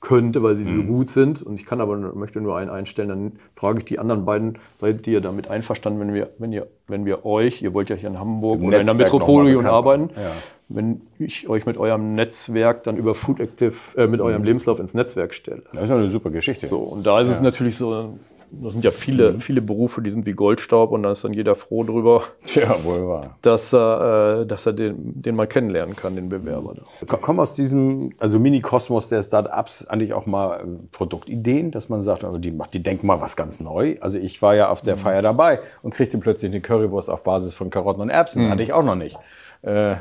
könnte, 0.03 0.43
weil 0.43 0.57
sie 0.57 0.65
so 0.65 0.83
gut 0.83 1.09
sind 1.09 1.41
und 1.43 1.55
ich 1.55 1.65
kann 1.65 1.81
aber 1.81 1.97
nur- 1.97 2.15
möchte 2.15 2.41
nur 2.41 2.57
einen 2.59 2.69
einstellen, 2.71 3.09
dann 3.09 3.33
frage 3.55 3.79
ich 3.79 3.85
die 3.87 3.99
anderen 4.01 4.25
beiden, 4.27 4.59
seid 4.75 5.07
ihr 5.07 5.21
damit 5.23 5.49
einverstanden, 5.49 6.01
wenn 6.01 6.13
wir, 6.13 6.31
wenn 6.39 6.53
ihr, 6.53 6.67
wenn 6.89 7.07
wir 7.07 7.25
euch, 7.25 7.63
ihr 7.63 7.73
wollt 7.73 7.89
ja 7.89 7.97
hier 7.97 8.11
in 8.11 8.19
Hamburg 8.19 8.61
Im 8.61 8.67
oder 8.67 8.81
in 8.81 8.85
der 8.87 8.95
Netzwerk 8.95 9.13
Metropolregion 9.13 9.63
noch 9.65 9.71
mal 9.71 9.81
bekannt 9.83 10.11
arbeiten. 10.17 10.21
Ja. 10.21 10.33
wenn 10.69 11.03
ich 11.19 11.49
euch 11.49 11.67
mit 11.67 11.77
eurem 11.77 12.15
Netzwerk 12.15 12.83
dann 12.83 12.97
über 12.97 13.15
Food 13.15 13.39
Active, 13.41 13.75
äh, 13.97 14.07
mit 14.09 14.21
eurem 14.21 14.43
Lebenslauf 14.43 14.81
ins 14.81 14.93
Netzwerk 14.95 15.35
stelle. 15.35 15.63
Das 15.73 15.85
ist 15.85 15.91
eine 15.91 16.09
super 16.09 16.31
Geschichte. 16.31 16.67
So, 16.67 16.79
und 16.79 17.07
da 17.07 17.21
ist 17.21 17.29
es 17.29 17.41
natürlich 17.41 17.77
so, 17.77 18.19
das 18.55 18.73
sind 18.73 18.85
ja 18.85 18.91
viele, 18.91 19.41
viele 19.41 19.63
Berufe, 19.63 20.03
die 20.03 20.11
sind 20.11 20.27
wie 20.27 20.33
Goldstaub 20.33 20.91
und 20.93 21.03
da 21.05 21.13
ist 21.13 21.25
dann 21.25 21.33
jeder 21.33 21.57
froh 21.57 21.85
drüber, 21.85 22.23
Tja, 22.45 22.69
wohl 22.85 23.09
wahr. 23.09 23.37
dass 23.41 23.73
er, 23.73 24.41
äh, 24.43 24.47
dass 24.47 24.67
er 24.67 24.75
den, 24.75 25.21
den 25.23 25.35
mal 25.37 25.47
kennenlernen 25.47 25.97
kann, 25.97 26.15
den 26.17 26.29
Bewerber. 26.29 26.75
Da. 26.75 27.07
Ko- 27.07 27.17
Kommen 27.17 27.41
aus 27.41 27.55
diesem 27.55 28.13
also 28.19 28.39
Mini-Kosmos 28.39 29.09
der 29.09 29.23
Start-ups 29.23 29.87
eigentlich 29.87 30.13
auch 30.13 30.27
mal 30.27 30.61
äh, 30.61 30.65
Produktideen, 30.93 31.71
dass 31.71 31.89
man 31.89 32.03
sagt, 32.03 32.25
also 32.25 32.39
die, 32.39 32.51
macht- 32.51 32.75
die 32.75 32.83
denken 32.83 33.07
mal 33.07 33.21
was 33.23 33.37
ganz 33.37 33.59
neu. 33.59 33.97
Also 34.01 34.19
ich 34.19 34.43
war 34.43 34.55
ja 34.55 34.69
auf 34.69 34.83
der 34.83 34.97
Feier 34.99 35.23
dabei 35.23 35.61
und 35.83 35.95
kriegte 35.95 36.19
plötzlich 36.19 36.51
eine 36.51 36.61
Currywurst 36.61 37.09
auf 37.09 37.25
Basis 37.25 37.55
von 37.55 37.71
Karotten 37.71 38.03
und 38.03 38.11
Erbsen. 38.11 38.51
Hatte 38.51 38.63
ich 38.63 38.73
auch 38.75 38.85
noch 38.85 38.97
nicht. 38.97 39.19
Äh, 39.63 39.95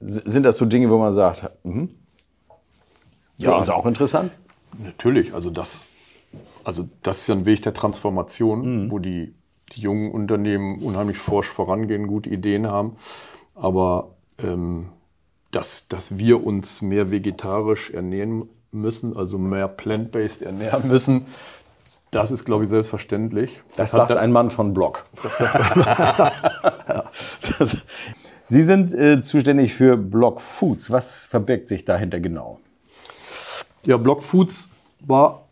sind 0.00 0.42
das 0.42 0.56
so 0.56 0.64
Dinge, 0.64 0.90
wo 0.90 0.98
man 0.98 1.12
sagt, 1.12 1.48
mhm, 1.62 1.90
für 3.36 3.44
Ja. 3.44 3.56
uns 3.56 3.70
auch 3.70 3.86
interessant? 3.86 4.32
Natürlich, 4.82 5.32
also 5.34 5.50
das, 5.50 5.86
also 6.64 6.88
das 7.02 7.20
ist 7.20 7.26
ja 7.28 7.34
ein 7.34 7.44
Weg 7.44 7.62
der 7.62 7.74
Transformation, 7.74 8.90
wo 8.90 8.98
die, 8.98 9.34
die 9.72 9.80
jungen 9.80 10.10
Unternehmen 10.12 10.82
unheimlich 10.82 11.18
forsch 11.18 11.48
vorangehen, 11.48 12.06
gute 12.06 12.30
Ideen 12.30 12.66
haben. 12.66 12.96
Aber 13.54 14.10
ähm, 14.38 14.88
dass, 15.50 15.88
dass 15.88 16.16
wir 16.18 16.44
uns 16.46 16.80
mehr 16.82 17.10
vegetarisch 17.10 17.90
ernähren 17.90 18.48
müssen, 18.70 19.16
also 19.16 19.38
mehr 19.38 19.68
plant-based 19.68 20.42
ernähren 20.42 20.88
müssen, 20.88 21.26
das 22.10 22.30
ist, 22.30 22.44
glaube 22.44 22.64
ich, 22.64 22.70
selbstverständlich. 22.70 23.62
Das 23.76 23.92
hat 23.92 24.00
sagt 24.00 24.10
dann- 24.10 24.18
ein 24.18 24.32
Mann 24.32 24.50
von 24.50 24.74
Block. 24.74 25.06
Sie 28.44 28.62
sind 28.62 28.92
äh, 28.92 29.22
zuständig 29.22 29.74
für 29.74 29.96
Block 29.96 30.40
Foods. 30.40 30.90
Was 30.90 31.24
verbirgt 31.24 31.68
sich 31.68 31.84
dahinter 31.84 32.20
genau? 32.20 32.58
Ja, 33.84 33.96
Block 33.96 34.22
Foods 34.22 34.68
war 35.00 35.42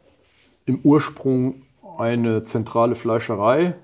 im 0.71 0.81
Ursprung 0.85 1.63
eine 1.99 2.43
zentrale 2.43 2.95
Fleischerei, 2.95 3.75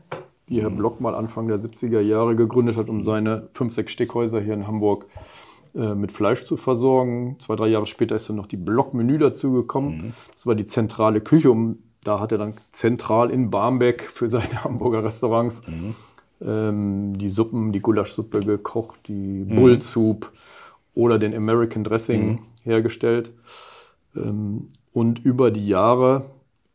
die 0.48 0.62
Herr 0.62 0.70
Block 0.70 1.00
mal 1.00 1.14
Anfang 1.14 1.48
der 1.48 1.58
70er 1.58 2.00
Jahre 2.00 2.36
gegründet 2.36 2.76
hat, 2.76 2.88
um 2.88 3.02
seine 3.02 3.48
fünf, 3.52 3.74
sechs 3.74 3.92
Steckhäuser 3.92 4.40
hier 4.40 4.54
in 4.54 4.68
Hamburg 4.68 5.06
äh, 5.74 5.94
mit 5.94 6.12
Fleisch 6.12 6.44
zu 6.44 6.56
versorgen. 6.56 7.36
Zwei, 7.40 7.56
drei 7.56 7.66
Jahre 7.66 7.86
später 7.86 8.14
ist 8.14 8.28
dann 8.28 8.36
noch 8.36 8.46
die 8.46 8.56
Block-Menü 8.56 9.18
dazugekommen. 9.18 10.14
Das 10.32 10.46
war 10.46 10.54
die 10.54 10.66
zentrale 10.66 11.20
Küche. 11.20 11.50
Um, 11.50 11.78
da 12.04 12.20
hat 12.20 12.30
er 12.30 12.38
dann 12.38 12.54
zentral 12.70 13.30
in 13.30 13.50
Barmbek 13.50 14.02
für 14.02 14.30
seine 14.30 14.62
Hamburger 14.64 15.02
Restaurants 15.02 15.62
ähm, 16.40 17.18
die 17.18 17.30
Suppen, 17.30 17.72
die 17.72 17.80
Gulaschsuppe 17.80 18.40
gekocht, 18.40 19.08
die 19.08 19.42
Bull 19.42 19.82
Soup 19.82 20.30
oder 20.94 21.18
den 21.18 21.34
American 21.34 21.82
Dressing 21.82 22.42
hergestellt. 22.62 23.32
Ähm, 24.14 24.68
und 24.92 25.18
über 25.24 25.50
die 25.50 25.66
Jahre, 25.66 26.24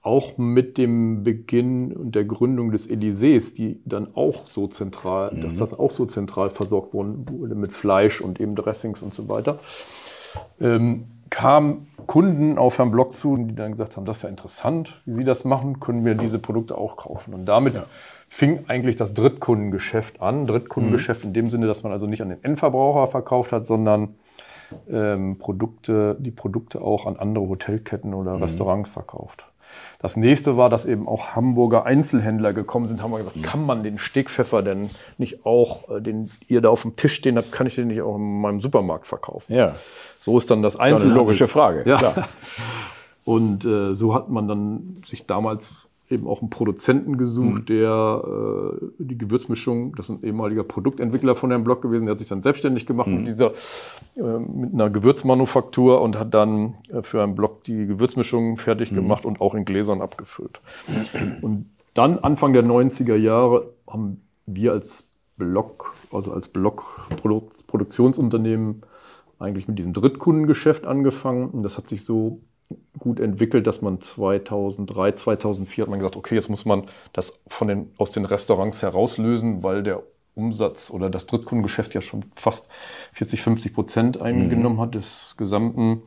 auch 0.01 0.37
mit 0.37 0.77
dem 0.77 1.23
Beginn 1.23 1.93
und 1.93 2.15
der 2.15 2.25
Gründung 2.25 2.71
des 2.71 2.89
Elysées, 2.89 3.53
die 3.53 3.79
dann 3.85 4.07
auch 4.15 4.47
so 4.47 4.67
zentral, 4.67 5.35
dass 5.39 5.57
das 5.57 5.77
auch 5.77 5.91
so 5.91 6.05
zentral 6.05 6.49
versorgt 6.49 6.93
wurde 6.93 7.55
mit 7.55 7.71
Fleisch 7.71 8.19
und 8.19 8.39
eben 8.39 8.55
Dressings 8.55 9.03
und 9.03 9.13
so 9.13 9.29
weiter, 9.29 9.59
ähm, 10.59 11.05
kamen 11.29 11.87
Kunden 12.07 12.57
auf 12.57 12.79
Herrn 12.79 12.91
Block 12.91 13.15
zu, 13.15 13.37
die 13.37 13.55
dann 13.55 13.71
gesagt 13.71 13.95
haben, 13.95 14.05
das 14.05 14.17
ist 14.17 14.23
ja 14.23 14.29
interessant, 14.29 15.01
wie 15.05 15.13
Sie 15.13 15.23
das 15.23 15.45
machen, 15.45 15.79
können 15.79 16.03
wir 16.03 16.15
diese 16.15 16.39
Produkte 16.39 16.77
auch 16.77 16.97
kaufen. 16.97 17.33
Und 17.33 17.45
damit 17.45 17.79
fing 18.27 18.65
eigentlich 18.67 18.95
das 18.95 19.13
Drittkundengeschäft 19.13 20.21
an. 20.21 20.47
Drittkundengeschäft 20.47 21.23
in 21.23 21.33
dem 21.33 21.49
Sinne, 21.49 21.67
dass 21.67 21.83
man 21.83 21.91
also 21.91 22.07
nicht 22.07 22.21
an 22.21 22.29
den 22.29 22.43
Endverbraucher 22.43 23.07
verkauft 23.07 23.51
hat, 23.51 23.65
sondern 23.65 24.15
ähm, 24.89 25.37
Produkte, 25.37 26.17
die 26.19 26.31
Produkte 26.31 26.81
auch 26.81 27.05
an 27.05 27.17
andere 27.17 27.47
Hotelketten 27.47 28.13
oder 28.13 28.41
Restaurants 28.41 28.89
verkauft. 28.89 29.45
Das 29.99 30.15
nächste 30.17 30.57
war, 30.57 30.69
dass 30.69 30.85
eben 30.85 31.07
auch 31.07 31.35
Hamburger 31.35 31.85
Einzelhändler 31.85 32.53
gekommen 32.53 32.87
sind, 32.87 33.01
haben 33.03 33.11
wir 33.11 33.19
gesagt, 33.19 33.41
kann 33.43 33.65
man 33.65 33.83
den 33.83 33.97
Stegpfeffer 33.99 34.61
denn 34.63 34.89
nicht 35.17 35.45
auch, 35.45 35.89
äh, 35.89 36.01
den 36.01 36.31
ihr 36.47 36.61
da 36.61 36.69
auf 36.69 36.81
dem 36.81 36.95
Tisch 36.95 37.13
stehen 37.13 37.37
habt, 37.37 37.51
kann 37.51 37.67
ich 37.67 37.75
den 37.75 37.87
nicht 37.89 38.01
auch 38.01 38.15
in 38.15 38.41
meinem 38.41 38.59
Supermarkt 38.59 39.05
verkaufen? 39.07 39.53
Ja. 39.53 39.75
So 40.17 40.37
ist 40.37 40.49
dann 40.49 40.61
das 40.63 40.75
eine 40.75 40.95
Einzelhandels- 40.97 41.13
logische 41.13 41.47
Frage, 41.47 41.83
Ja. 41.87 41.97
klar. 41.97 42.27
Und 43.23 43.65
äh, 43.65 43.93
so 43.93 44.15
hat 44.15 44.29
man 44.29 44.47
dann 44.47 45.03
sich 45.05 45.27
damals 45.27 45.90
eben 46.11 46.27
auch 46.27 46.41
einen 46.41 46.49
Produzenten 46.49 47.17
gesucht, 47.17 47.69
der 47.69 48.23
äh, 48.25 48.85
die 48.99 49.17
Gewürzmischung, 49.17 49.95
das 49.95 50.09
ist 50.09 50.15
ein 50.15 50.23
ehemaliger 50.23 50.63
Produktentwickler 50.63 51.35
von 51.35 51.49
dem 51.49 51.63
Blog 51.63 51.81
gewesen, 51.81 52.03
der 52.05 52.11
hat 52.11 52.19
sich 52.19 52.27
dann 52.27 52.41
selbstständig 52.41 52.85
gemacht 52.85 53.07
mit 53.07 53.27
dieser 53.27 53.53
äh, 54.15 54.39
mit 54.39 54.73
einer 54.73 54.89
Gewürzmanufaktur 54.89 56.01
und 56.01 56.17
hat 56.17 56.33
dann 56.33 56.73
äh, 56.89 57.01
für 57.01 57.23
einen 57.23 57.35
Blog 57.35 57.63
die 57.63 57.85
Gewürzmischung 57.85 58.57
fertig 58.57 58.93
gemacht 58.93 59.23
und 59.25 59.39
auch 59.41 59.55
in 59.55 59.65
Gläsern 59.65 60.01
abgefüllt. 60.01 60.61
Und 61.41 61.69
dann 61.93 62.19
Anfang 62.19 62.53
der 62.53 62.63
90er 62.63 63.15
Jahre 63.15 63.73
haben 63.87 64.21
wir 64.45 64.73
als 64.73 65.11
Block, 65.37 65.95
also 66.11 66.33
als 66.33 66.49
Block-Produktionsunternehmen 66.49 68.83
eigentlich 69.39 69.67
mit 69.67 69.79
diesem 69.79 69.93
Drittkundengeschäft 69.93 70.85
angefangen. 70.85 71.49
Und 71.49 71.63
das 71.63 71.77
hat 71.77 71.87
sich 71.87 72.05
so 72.05 72.41
gut 72.99 73.19
entwickelt, 73.19 73.67
dass 73.67 73.81
man 73.81 74.01
2003, 74.01 75.13
2004 75.13 75.83
hat 75.83 75.89
man 75.89 75.99
gesagt, 75.99 76.15
okay, 76.15 76.35
jetzt 76.35 76.49
muss 76.49 76.65
man 76.65 76.85
das 77.13 77.41
von 77.47 77.67
den, 77.67 77.91
aus 77.97 78.11
den 78.11 78.25
Restaurants 78.25 78.81
herauslösen, 78.81 79.63
weil 79.63 79.83
der 79.83 80.03
Umsatz 80.35 80.91
oder 80.91 81.09
das 81.09 81.25
Drittkundengeschäft 81.27 81.93
ja 81.93 82.01
schon 82.01 82.23
fast 82.33 82.67
40, 83.13 83.41
50 83.41 83.73
Prozent 83.73 84.21
eingenommen 84.21 84.79
hat 84.79 84.95
des 84.95 85.35
gesamten 85.37 86.03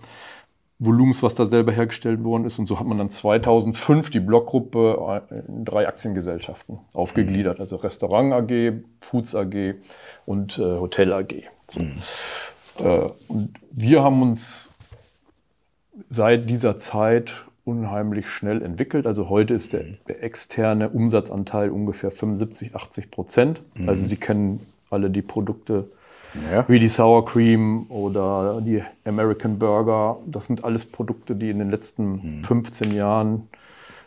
Volumens, 0.79 1.23
was 1.23 1.35
da 1.35 1.45
selber 1.45 1.73
hergestellt 1.73 2.25
worden 2.25 2.45
ist. 2.45 2.59
Und 2.59 2.67
so 2.67 2.81
hat 2.81 2.87
man 2.87 2.99
dann 2.99 3.11
2005 3.11 4.11
die 4.11 4.21
Blockgruppe 4.21 5.23
in 5.47 5.65
drei 5.65 5.87
Aktiengesellschaften 5.87 6.79
aufgegliedert. 6.93 7.61
Also 7.61 7.77
Restaurant 7.77 8.33
AG, 8.33 8.73
Foods 9.01 9.35
AG 9.35 9.75
und 10.27 10.59
äh, 10.59 10.63
Hotel 10.63 11.13
AG. 11.13 11.35
So. 11.69 11.81
Mhm. 11.81 11.99
Äh, 12.79 13.09
und 13.29 13.55
wir 13.71 14.03
haben 14.03 14.23
uns 14.23 14.74
seit 16.11 16.49
dieser 16.49 16.79
Zeit 16.79 17.33
unheimlich 17.65 18.29
schnell 18.29 18.63
entwickelt. 18.63 19.07
Also 19.07 19.29
heute 19.29 19.55
ist 19.55 19.73
der, 19.73 19.85
der 20.07 20.23
externe 20.23 20.91
Umsatzanteil 20.91 21.71
ungefähr 21.71 22.11
75, 22.11 22.75
80 22.77 23.11
Prozent. 23.11 23.63
Mhm. 23.75 23.89
Also 23.89 24.05
Sie 24.05 24.17
kennen 24.17 24.61
alle 24.91 25.11
die 25.11 25.23
Produkte 25.23 25.87
ja. 26.53 26.65
wie 26.69 26.79
die 26.79 26.89
Sour 26.89 27.25
Cream 27.25 27.87
oder 27.89 28.61
die 28.61 28.83
American 29.05 29.59
Burger. 29.59 30.19
Das 30.27 30.47
sind 30.47 30.65
alles 30.65 30.85
Produkte, 30.85 31.35
die 31.37 31.51
in 31.51 31.59
den 31.59 31.71
letzten 31.71 32.39
mhm. 32.39 32.45
15 32.45 32.93
Jahren 32.93 33.49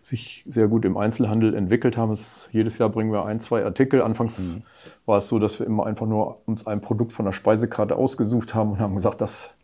sich 0.02 0.44
sehr 0.48 0.68
gut 0.68 0.86
im 0.86 0.96
Einzelhandel 0.96 1.54
entwickelt 1.54 1.98
haben. 1.98 2.12
Es, 2.12 2.48
jedes 2.52 2.78
Jahr 2.78 2.90
bringen 2.90 3.12
wir 3.12 3.26
ein, 3.26 3.40
zwei 3.40 3.66
Artikel. 3.66 4.02
Anfangs 4.02 4.40
mhm. 4.40 4.62
war 5.06 5.18
es 5.18 5.28
so, 5.28 5.40
dass 5.40 5.60
wir 5.60 5.66
immer 5.66 5.86
einfach 5.86 6.06
nur 6.06 6.42
uns 6.46 6.66
ein 6.68 6.80
Produkt 6.80 7.12
von 7.12 7.26
der 7.26 7.34
Speisekarte 7.34 7.96
ausgesucht 7.96 8.56
haben 8.56 8.74
und 8.74 8.80
haben 8.80 8.96
gesagt, 8.96 9.20
das 9.20 9.57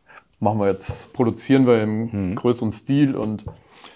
machen 0.43 0.59
wir 0.59 0.67
jetzt, 0.67 1.13
produzieren 1.13 1.65
wir 1.65 1.81
im 1.81 2.09
mhm. 2.11 2.35
größeren 2.35 2.71
Stil 2.71 3.15
und 3.15 3.45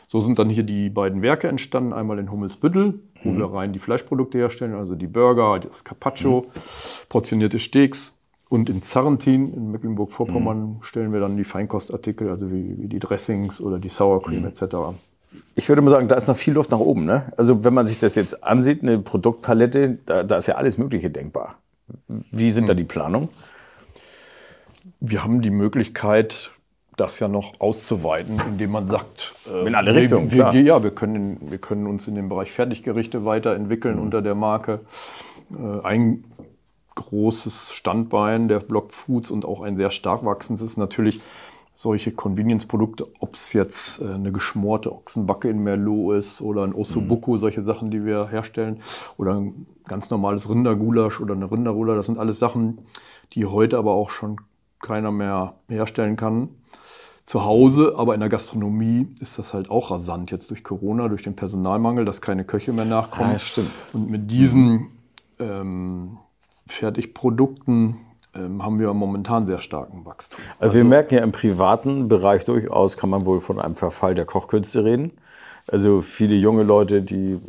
so 0.08 0.22
sind 0.22 0.40
dann 0.40 0.50
hier 0.50 0.64
die 0.64 0.90
beiden 0.90 1.22
Werke 1.22 1.50
entstanden. 1.50 1.92
Einmal 1.92 2.18
in 2.18 2.32
Hummelsbüttel, 2.32 3.00
wo 3.24 3.30
mhm. 3.30 3.38
wir 3.38 3.54
rein 3.54 3.74
die 3.74 3.80
Fleischprodukte 3.80 4.38
herstellen, 4.38 4.74
also 4.74 4.96
die 4.96 5.08
Burger, 5.08 5.60
das 5.60 5.84
Carpaccio, 5.84 6.46
mhm. 6.48 6.60
portionierte 7.10 7.60
Steaks. 7.60 8.14
Und 8.50 8.70
in 8.70 8.82
Zarrentin, 8.82 9.54
in 9.54 9.72
Mecklenburg-Vorpommern, 9.72 10.60
mhm. 10.60 10.78
stellen 10.82 11.12
wir 11.12 11.20
dann 11.20 11.36
die 11.36 11.44
Feinkostartikel, 11.44 12.30
also 12.30 12.50
wie, 12.50 12.78
wie 12.82 12.88
die 12.88 13.00
Dressings 13.00 13.60
oder 13.60 13.78
die 13.78 13.90
Sour 13.90 14.24
Cream 14.24 14.44
mhm. 14.44 14.48
etc. 14.48 14.64
Ich 15.56 15.68
würde 15.68 15.82
mal 15.82 15.92
sagen, 15.92 16.08
da 16.08 16.16
ist 16.16 16.30
noch 16.30 16.38
viel 16.38 16.54
Luft 16.54 16.72
nach 16.72 16.80
oben. 16.80 17.04
Ne? 17.04 17.34
Also 17.36 17.66
wenn 17.66 17.74
man 17.74 17.86
sich 17.86 18.00
das 18.00 18.16
jetzt 18.16 18.46
ansieht, 18.46 18.84
eine 18.84 19.00
Produktpalette, 19.00 20.00
da, 20.06 20.24
da 20.24 20.38
ist 20.38 20.48
ja 20.48 20.56
alles 20.56 20.78
Mögliche 20.78 21.10
denkbar. 21.10 21.56
Wie 22.08 22.52
sind 22.52 22.70
da 22.70 22.74
mhm. 22.74 22.78
die 22.78 22.84
Planungen? 22.86 23.30
Wir 25.00 25.24
haben 25.24 25.42
die 25.42 25.52
Möglichkeit, 25.52 26.52
das 26.96 27.20
ja 27.20 27.28
noch 27.28 27.60
auszuweiten, 27.60 28.42
indem 28.48 28.72
man 28.72 28.88
sagt, 28.88 29.34
äh, 29.48 29.68
in 29.68 29.76
alle 29.76 29.94
Richtungen. 29.94 30.32
Wir, 30.32 30.52
wir, 30.52 30.62
ja, 30.62 30.84
wir 30.84 30.92
können, 30.92 31.38
wir 31.52 31.60
können 31.60 31.88
uns 31.88 32.08
in 32.08 32.16
dem 32.16 32.30
Bereich 32.30 32.52
Fertiggerichte 32.52 33.24
weiterentwickeln 33.24 33.98
mhm. 33.98 34.02
unter 34.02 34.22
der 34.22 34.36
Marke. 34.36 34.82
Äh, 35.52 35.86
ein 35.86 36.24
großes 36.96 37.74
Standbein 37.74 38.48
der 38.48 38.60
Block 38.60 38.92
Foods 38.92 39.30
und 39.30 39.46
auch 39.46 39.62
ein 39.62 39.76
sehr 39.76 39.92
stark 39.92 40.26
wachsendes 40.26 40.64
ist 40.64 40.78
natürlich 40.78 41.22
solche 41.76 42.12
Convenience-Produkte, 42.12 43.08
ob 43.20 43.36
es 43.36 43.54
jetzt 43.54 44.02
äh, 44.02 44.16
eine 44.16 44.32
geschmorte 44.32 44.92
Ochsenbacke 44.92 45.48
in 45.48 45.64
Merlot 45.64 46.16
ist 46.16 46.42
oder 46.42 46.64
ein 46.64 46.74
Ossobuco, 46.74 47.34
mhm. 47.34 47.38
solche 47.38 47.62
Sachen, 47.62 47.92
die 47.92 48.04
wir 48.04 48.30
herstellen, 48.30 48.82
oder 49.18 49.36
ein 49.36 49.68
ganz 49.88 50.10
normales 50.10 50.50
Rindergulasch 50.50 51.22
oder 51.22 51.36
eine 51.36 51.52
Rinderroller, 51.52 51.96
das 51.96 52.08
sind 52.08 52.18
alles 52.18 52.40
Sachen, 52.40 52.80
die 53.34 53.46
heute 53.46 53.78
aber 53.78 53.92
auch 53.92 54.10
schon 54.10 54.38
keiner 54.80 55.12
mehr 55.12 55.56
herstellen 55.68 56.16
kann 56.16 56.50
zu 57.28 57.44
Hause, 57.44 57.96
aber 57.98 58.14
in 58.14 58.22
der 58.22 58.30
Gastronomie 58.30 59.08
ist 59.20 59.38
das 59.38 59.54
halt 59.54 59.70
auch 59.70 59.92
rasant 59.92 60.32
jetzt 60.32 60.50
durch 60.50 60.64
Corona, 60.64 61.10
durch 61.10 61.24
den 61.24 61.36
Personalmangel, 61.36 62.06
dass 62.06 62.22
keine 62.22 62.46
Köche 62.46 62.72
mehr 62.72 62.86
nachkommen. 62.86 63.34
Ja, 63.34 63.40
stimmt. 63.40 63.72
Und 63.92 64.10
mit 64.10 64.32
diesen 64.32 64.88
ähm, 65.38 66.20
Fertigprodukten 66.68 67.98
ähm, 68.34 68.64
haben 68.64 68.80
wir 68.80 68.94
momentan 68.94 69.46
sehr 69.46 69.60
starken 69.60 70.06
Wachstum. 70.06 70.40
Also, 70.54 70.62
also 70.62 70.76
wir 70.76 70.86
merken 70.86 71.16
ja 71.16 71.24
im 71.24 71.34
privaten 71.34 72.08
Bereich 72.08 72.46
durchaus, 72.46 72.96
kann 72.96 73.10
man 73.10 73.26
wohl 73.26 73.42
von 73.42 73.60
einem 73.60 73.76
Verfall 73.76 74.16
der 74.16 74.24
Kochkünste 74.24 74.86
reden. 74.86 75.12
Also 75.68 76.02
viele 76.02 76.36
junge 76.36 76.64
Leute, 76.64 77.02
die 77.02 77.40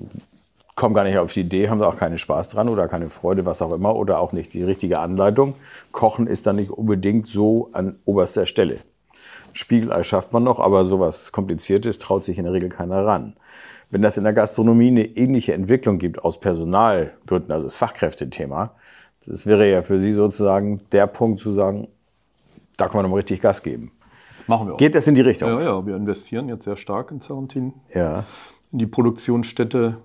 kommen 0.78 0.94
gar 0.94 1.02
nicht 1.02 1.18
auf 1.18 1.32
die 1.32 1.40
Idee, 1.40 1.68
haben 1.68 1.80
da 1.80 1.88
auch 1.88 1.96
keinen 1.96 2.18
Spaß 2.18 2.50
dran 2.50 2.68
oder 2.68 2.86
keine 2.86 3.10
Freude, 3.10 3.44
was 3.44 3.60
auch 3.60 3.72
immer, 3.72 3.96
oder 3.96 4.20
auch 4.20 4.32
nicht 4.32 4.54
die 4.54 4.62
richtige 4.62 5.00
Anleitung. 5.00 5.54
Kochen 5.90 6.28
ist 6.28 6.46
dann 6.46 6.56
nicht 6.56 6.70
unbedingt 6.70 7.26
so 7.26 7.68
an 7.72 7.96
oberster 8.04 8.46
Stelle. 8.46 8.78
Spiegelei 9.52 10.04
schafft 10.04 10.32
man 10.32 10.44
noch, 10.44 10.60
aber 10.60 10.84
sowas 10.84 11.32
Kompliziertes 11.32 11.98
traut 11.98 12.22
sich 12.22 12.38
in 12.38 12.44
der 12.44 12.52
Regel 12.52 12.68
keiner 12.68 13.04
ran. 13.04 13.34
Wenn 13.90 14.02
das 14.02 14.16
in 14.18 14.22
der 14.22 14.32
Gastronomie 14.32 14.88
eine 14.88 15.04
ähnliche 15.04 15.52
Entwicklung 15.52 15.98
gibt 15.98 16.24
aus 16.24 16.38
Personalgründen, 16.38 17.50
also 17.50 17.66
das 17.66 17.76
Fachkräftethema, 17.76 18.70
das 19.26 19.46
wäre 19.46 19.68
ja 19.68 19.82
für 19.82 19.98
Sie 19.98 20.12
sozusagen 20.12 20.80
der 20.92 21.08
Punkt 21.08 21.40
zu 21.40 21.52
sagen, 21.52 21.88
da 22.76 22.86
kann 22.86 22.98
man 22.98 23.02
nochmal 23.02 23.18
richtig 23.18 23.40
Gas 23.40 23.64
geben. 23.64 23.90
Machen 24.46 24.68
wir 24.68 24.74
auch. 24.74 24.78
Geht 24.78 24.94
das 24.94 25.08
in 25.08 25.16
die 25.16 25.22
Richtung? 25.22 25.50
Ja, 25.58 25.60
ja, 25.60 25.86
wir 25.86 25.96
investieren 25.96 26.48
jetzt 26.48 26.62
sehr 26.62 26.76
stark 26.76 27.10
in 27.10 27.20
Zarentin. 27.20 27.72
Ja. 27.92 28.24
In 28.70 28.78
die 28.78 28.86
Produktionsstätte 28.86 29.96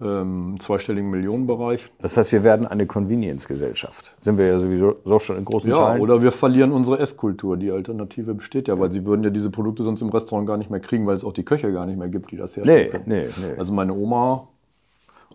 ähm, 0.00 0.56
zweistelligen 0.58 1.10
Millionenbereich. 1.10 1.90
Das 2.00 2.16
heißt, 2.16 2.32
wir 2.32 2.42
werden 2.42 2.66
eine 2.66 2.86
Convenience-Gesellschaft. 2.86 4.14
Sind 4.20 4.38
wir 4.38 4.46
ja 4.46 4.58
sowieso 4.58 4.96
so 5.04 5.18
schon 5.18 5.36
in 5.36 5.44
großen 5.44 5.70
ja, 5.70 5.76
Teilen. 5.76 5.96
Ja, 5.98 6.02
oder 6.02 6.22
wir 6.22 6.32
verlieren 6.32 6.72
unsere 6.72 6.98
Esskultur. 6.98 7.56
Die 7.56 7.70
Alternative 7.70 8.34
besteht 8.34 8.68
ja, 8.68 8.78
weil 8.78 8.90
sie 8.90 9.04
würden 9.04 9.22
ja 9.22 9.30
diese 9.30 9.50
Produkte 9.50 9.84
sonst 9.84 10.00
im 10.02 10.08
Restaurant 10.08 10.46
gar 10.46 10.56
nicht 10.56 10.70
mehr 10.70 10.80
kriegen, 10.80 11.06
weil 11.06 11.16
es 11.16 11.24
auch 11.24 11.32
die 11.32 11.44
Köche 11.44 11.72
gar 11.72 11.86
nicht 11.86 11.98
mehr 11.98 12.08
gibt, 12.08 12.30
die 12.32 12.36
das 12.36 12.56
herstellen 12.56 13.02
nee, 13.06 13.24
Nee, 13.24 13.28
nee. 13.40 13.58
Also 13.58 13.72
meine 13.72 13.94
Oma, 13.94 14.48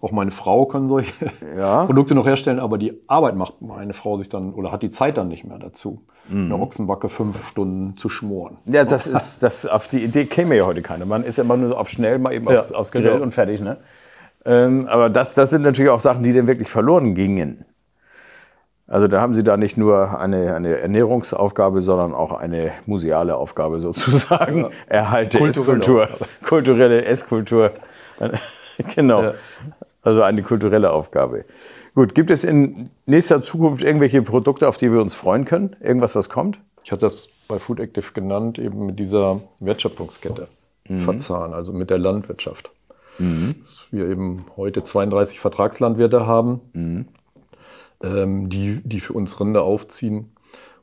auch 0.01 0.11
meine 0.11 0.31
Frau 0.31 0.65
kann 0.65 0.87
solche 0.87 1.13
ja. 1.57 1.85
Produkte 1.87 2.15
noch 2.15 2.25
herstellen, 2.25 2.59
aber 2.59 2.77
die 2.77 3.01
Arbeit 3.07 3.35
macht 3.35 3.61
meine 3.61 3.93
Frau 3.93 4.17
sich 4.17 4.29
dann 4.29 4.53
oder 4.53 4.71
hat 4.71 4.81
die 4.81 4.89
Zeit 4.89 5.17
dann 5.17 5.27
nicht 5.27 5.45
mehr 5.45 5.57
dazu. 5.57 6.01
Mhm. 6.29 6.45
Eine 6.45 6.61
Ochsenbacke 6.61 7.09
fünf 7.09 7.47
Stunden 7.47 7.97
zu 7.97 8.09
schmoren. 8.09 8.57
Ja, 8.65 8.85
das 8.85 9.07
ist, 9.07 9.41
das, 9.41 9.65
auf 9.65 9.87
die 9.87 10.03
Idee 10.03 10.25
käme 10.25 10.55
ja 10.55 10.65
heute 10.65 10.81
keiner. 10.81 11.05
Man 11.05 11.23
ist 11.23 11.37
ja 11.37 11.43
immer 11.43 11.57
nur 11.57 11.77
auf 11.79 11.89
schnell 11.89 12.19
mal 12.19 12.33
eben 12.33 12.49
ja, 12.49 12.59
aufs, 12.59 12.71
aufs 12.71 12.91
Grill 12.91 13.03
genau. 13.03 13.23
und 13.23 13.33
fertig, 13.33 13.61
ne? 13.61 13.77
Ähm, 14.45 14.88
aber 14.88 15.10
das, 15.10 15.34
das 15.34 15.49
sind 15.49 15.63
natürlich 15.63 15.91
auch 15.91 15.99
Sachen, 15.99 16.23
die 16.23 16.34
dann 16.34 16.47
wirklich 16.47 16.69
verloren 16.69 17.15
gingen. 17.15 17.65
Also 18.88 19.08
da 19.08 19.21
haben 19.21 19.36
Sie 19.36 19.43
da 19.43 19.56
nicht 19.56 19.78
nur 19.78 20.19
eine, 20.19 20.56
eine 20.56 20.80
Ernährungsaufgabe, 20.80 21.82
sondern 21.82 22.13
auch 22.15 22.32
eine 22.34 22.71
museale 22.86 23.38
Aufgabe 23.38 23.80
sozusagen. 23.80 24.62
Ja. 24.62 24.69
Erhalte 24.88 25.38
kulturelle 25.38 25.78
Esskultur, 25.78 26.10
kulturelle 26.45 27.06
Esskultur. 27.06 27.71
genau. 28.95 29.23
Ja. 29.23 29.34
Also 30.02 30.23
eine 30.23 30.41
kulturelle 30.41 30.91
Aufgabe. 30.91 31.45
Gut, 31.93 32.15
gibt 32.15 32.32
es 32.32 32.43
in 32.43 32.89
nächster 33.06 33.43
Zukunft 33.43 33.84
irgendwelche 33.84 34.21
Produkte, 34.21 34.67
auf 34.67 34.78
die 34.78 34.91
wir 34.91 35.02
uns 35.02 35.13
freuen 35.13 35.45
können? 35.45 35.75
Irgendwas, 35.82 36.15
was 36.15 36.30
kommt? 36.30 36.58
Ich 36.84 36.91
hatte 36.91 37.02
das 37.02 37.30
bei 37.47 37.60
Food 37.60 37.80
Active 37.80 38.13
genannt, 38.13 38.58
eben 38.58 38.86
mit 38.86 38.97
dieser 38.97 39.41
Wertschöpfungskette 39.60 40.47
mhm. 40.88 41.02
verzahnen, 41.02 41.54
also 41.54 41.73
mit 41.73 41.89
der 41.89 41.97
Landwirtschaft. 41.97 42.71
Mhm. 43.19 43.55
Dass 43.62 43.88
wir 43.91 44.10
eben 44.10 44.45
heute 44.58 44.84
32 44.84 45.39
Vertragslandwirte 45.39 46.25
haben, 46.25 46.62
mhm. 46.73 47.05
ähm, 48.03 48.49
die, 48.49 48.82
die 48.84 48.99
für 48.99 49.13
uns 49.13 49.39
Rinder 49.39 49.63
aufziehen. 49.63 50.32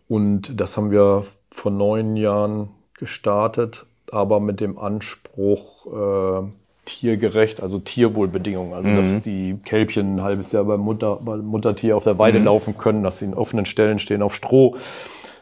Und 0.08 0.60
das 0.60 0.76
haben 0.76 0.90
wir 0.90 1.24
vor 1.50 1.72
neun 1.72 2.16
Jahren 2.16 2.68
gestartet, 2.94 3.86
aber 4.12 4.40
mit 4.40 4.60
dem 4.60 4.78
Anspruch, 4.78 5.86
äh, 5.86 6.48
tiergerecht, 6.86 7.62
also 7.62 7.78
Tierwohlbedingungen. 7.78 8.72
Also 8.72 8.88
mhm. 8.88 8.96
dass 8.96 9.20
die 9.20 9.58
Kälbchen 9.64 10.16
ein 10.16 10.22
halbes 10.22 10.52
Jahr 10.52 10.64
beim, 10.64 10.80
Mutter, 10.80 11.16
beim 11.16 11.44
Muttertier 11.44 11.96
auf 11.96 12.04
der 12.04 12.18
Weide 12.18 12.38
mhm. 12.38 12.46
laufen 12.46 12.78
können, 12.78 13.02
dass 13.02 13.18
sie 13.18 13.26
in 13.26 13.34
offenen 13.34 13.66
Stellen 13.66 13.98
stehen 13.98 14.22
auf 14.22 14.34
Stroh, 14.34 14.76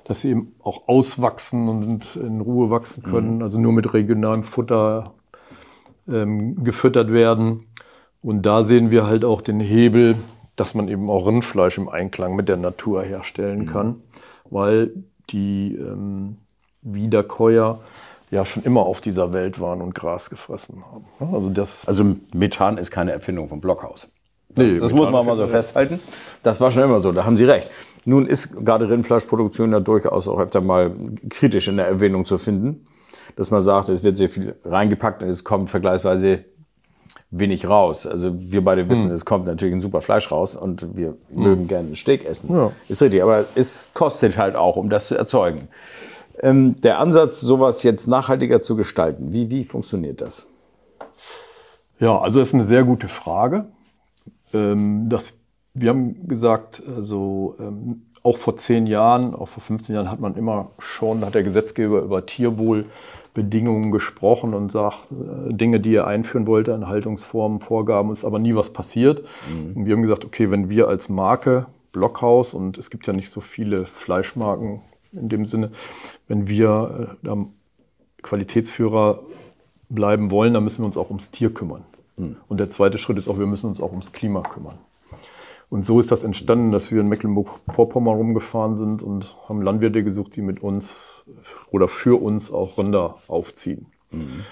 dass 0.04 0.22
sie 0.22 0.30
eben 0.30 0.54
auch 0.62 0.88
auswachsen 0.88 1.68
und 1.68 2.16
in 2.16 2.40
Ruhe 2.40 2.70
wachsen 2.70 3.02
können. 3.02 3.36
Mhm. 3.36 3.42
Also 3.42 3.60
nur 3.60 3.72
mit 3.72 3.92
regionalem 3.94 4.42
Futter 4.42 5.12
ähm, 6.08 6.64
gefüttert 6.64 7.12
werden. 7.12 7.66
Und 8.22 8.42
da 8.42 8.62
sehen 8.62 8.90
wir 8.90 9.06
halt 9.06 9.24
auch 9.24 9.40
den 9.40 9.60
Hebel, 9.60 10.16
dass 10.56 10.74
man 10.74 10.88
eben 10.88 11.10
auch 11.10 11.26
Rindfleisch 11.26 11.78
im 11.78 11.88
Einklang 11.88 12.36
mit 12.36 12.48
der 12.48 12.56
Natur 12.56 13.02
herstellen 13.02 13.60
mhm. 13.60 13.66
kann, 13.66 13.96
weil 14.50 14.92
die 15.30 15.74
ähm, 15.74 16.36
Wiederkäuer 16.82 17.80
ja 18.30 18.44
schon 18.44 18.62
immer 18.62 18.80
auf 18.82 19.00
dieser 19.00 19.32
Welt 19.32 19.60
waren 19.60 19.80
und 19.80 19.94
Gras 19.94 20.30
gefressen 20.30 20.82
haben. 20.90 21.32
Also, 21.32 21.50
das 21.50 21.86
also 21.86 22.16
Methan 22.34 22.78
ist 22.78 22.90
keine 22.90 23.12
Erfindung 23.12 23.48
vom 23.48 23.60
Blockhaus. 23.60 24.10
Das, 24.48 24.70
nee, 24.70 24.78
das 24.78 24.92
muss 24.92 25.10
man 25.10 25.26
mal 25.26 25.36
so 25.36 25.46
festhalten. 25.46 26.00
Das 26.42 26.60
war 26.60 26.70
schon 26.70 26.84
immer 26.84 27.00
so, 27.00 27.12
da 27.12 27.24
haben 27.24 27.36
Sie 27.36 27.44
recht. 27.44 27.70
Nun 28.04 28.26
ist 28.26 28.64
gerade 28.64 28.88
Rindfleischproduktion 28.88 29.72
ja 29.72 29.80
durchaus 29.80 30.28
auch 30.28 30.38
öfter 30.38 30.60
mal 30.60 30.94
kritisch 31.30 31.68
in 31.68 31.76
der 31.76 31.86
Erwähnung 31.86 32.24
zu 32.24 32.38
finden 32.38 32.86
dass 33.36 33.50
man 33.50 33.62
sagt, 33.62 33.88
es 33.88 34.02
wird 34.02 34.16
sehr 34.16 34.28
viel 34.28 34.54
reingepackt 34.64 35.22
und 35.22 35.28
es 35.28 35.44
kommt 35.44 35.70
vergleichsweise 35.70 36.44
wenig 37.30 37.68
raus. 37.68 38.06
Also 38.06 38.32
wir 38.38 38.64
beide 38.64 38.88
wissen, 38.88 39.06
hm. 39.06 39.14
es 39.14 39.24
kommt 39.24 39.46
natürlich 39.46 39.74
ein 39.74 39.80
super 39.80 40.00
Fleisch 40.00 40.30
raus 40.30 40.54
und 40.54 40.96
wir 40.96 41.08
hm. 41.08 41.42
mögen 41.42 41.68
gerne 41.68 41.90
ein 41.90 41.96
Steak 41.96 42.24
essen. 42.24 42.54
Ja. 42.54 42.70
Ist 42.88 43.02
richtig, 43.02 43.22
aber 43.22 43.46
es 43.54 43.90
kostet 43.94 44.36
halt 44.36 44.54
auch, 44.54 44.76
um 44.76 44.88
das 44.88 45.08
zu 45.08 45.16
erzeugen. 45.16 45.68
Ähm, 46.40 46.76
der 46.80 46.98
Ansatz, 46.98 47.40
sowas 47.40 47.82
jetzt 47.82 48.06
nachhaltiger 48.06 48.62
zu 48.62 48.76
gestalten, 48.76 49.32
wie, 49.32 49.50
wie 49.50 49.64
funktioniert 49.64 50.20
das? 50.20 50.50
Ja, 51.98 52.18
also 52.18 52.40
das 52.40 52.48
ist 52.48 52.54
eine 52.54 52.64
sehr 52.64 52.84
gute 52.84 53.08
Frage. 53.08 53.66
Ähm, 54.52 55.06
das, 55.08 55.32
wir 55.74 55.90
haben 55.90 56.26
gesagt, 56.26 56.82
also 56.96 57.56
ähm, 57.60 58.02
auch 58.22 58.38
vor 58.38 58.56
zehn 58.56 58.86
Jahren, 58.86 59.34
auch 59.34 59.48
vor 59.48 59.62
15 59.62 59.94
Jahren 59.94 60.10
hat 60.10 60.18
man 60.18 60.34
immer 60.34 60.70
schon, 60.78 61.24
hat 61.24 61.34
der 61.34 61.42
Gesetzgeber 61.42 62.00
über 62.00 62.24
Tierwohlbedingungen 63.34 63.90
gesprochen 63.90 64.54
und 64.54 64.70
sagt, 64.70 65.08
äh, 65.10 65.52
Dinge, 65.52 65.80
die 65.80 65.94
er 65.94 66.06
einführen 66.06 66.46
wollte 66.46 66.74
an 66.74 66.86
Haltungsformen, 66.86 67.60
Vorgaben, 67.60 68.12
ist 68.12 68.24
aber 68.24 68.38
nie 68.38 68.54
was 68.54 68.72
passiert. 68.72 69.24
Mhm. 69.52 69.76
Und 69.76 69.86
wir 69.86 69.94
haben 69.94 70.02
gesagt, 70.02 70.24
okay, 70.24 70.50
wenn 70.50 70.68
wir 70.68 70.88
als 70.88 71.08
Marke 71.08 71.66
Blockhaus 71.92 72.54
und 72.54 72.78
es 72.78 72.90
gibt 72.90 73.06
ja 73.06 73.12
nicht 73.12 73.30
so 73.30 73.40
viele 73.40 73.86
Fleischmarken 73.86 74.80
in 75.12 75.28
dem 75.28 75.46
Sinne, 75.46 75.70
wenn 76.26 76.48
wir 76.48 77.16
äh, 77.22 77.36
Qualitätsführer 78.22 79.20
bleiben 79.88 80.30
wollen, 80.30 80.54
dann 80.54 80.64
müssen 80.64 80.82
wir 80.82 80.86
uns 80.86 80.96
auch 80.96 81.10
ums 81.10 81.30
Tier 81.30 81.52
kümmern. 81.52 81.84
Mhm. 82.16 82.36
Und 82.48 82.58
der 82.58 82.70
zweite 82.70 82.98
Schritt 82.98 83.18
ist 83.18 83.28
auch, 83.28 83.38
wir 83.38 83.46
müssen 83.46 83.66
uns 83.66 83.80
auch 83.80 83.90
ums 83.90 84.12
Klima 84.12 84.42
kümmern. 84.42 84.78
Und 85.74 85.84
so 85.84 85.98
ist 85.98 86.12
das 86.12 86.22
entstanden, 86.22 86.70
dass 86.70 86.92
wir 86.92 87.00
in 87.00 87.08
Mecklenburg-Vorpommern 87.08 88.14
rumgefahren 88.14 88.76
sind 88.76 89.02
und 89.02 89.36
haben 89.48 89.60
Landwirte 89.60 90.04
gesucht, 90.04 90.36
die 90.36 90.40
mit 90.40 90.62
uns 90.62 91.24
oder 91.72 91.88
für 91.88 92.22
uns 92.22 92.52
auch 92.52 92.78
Rinder 92.78 93.16
aufziehen. 93.26 93.86
Mhm 94.12 94.44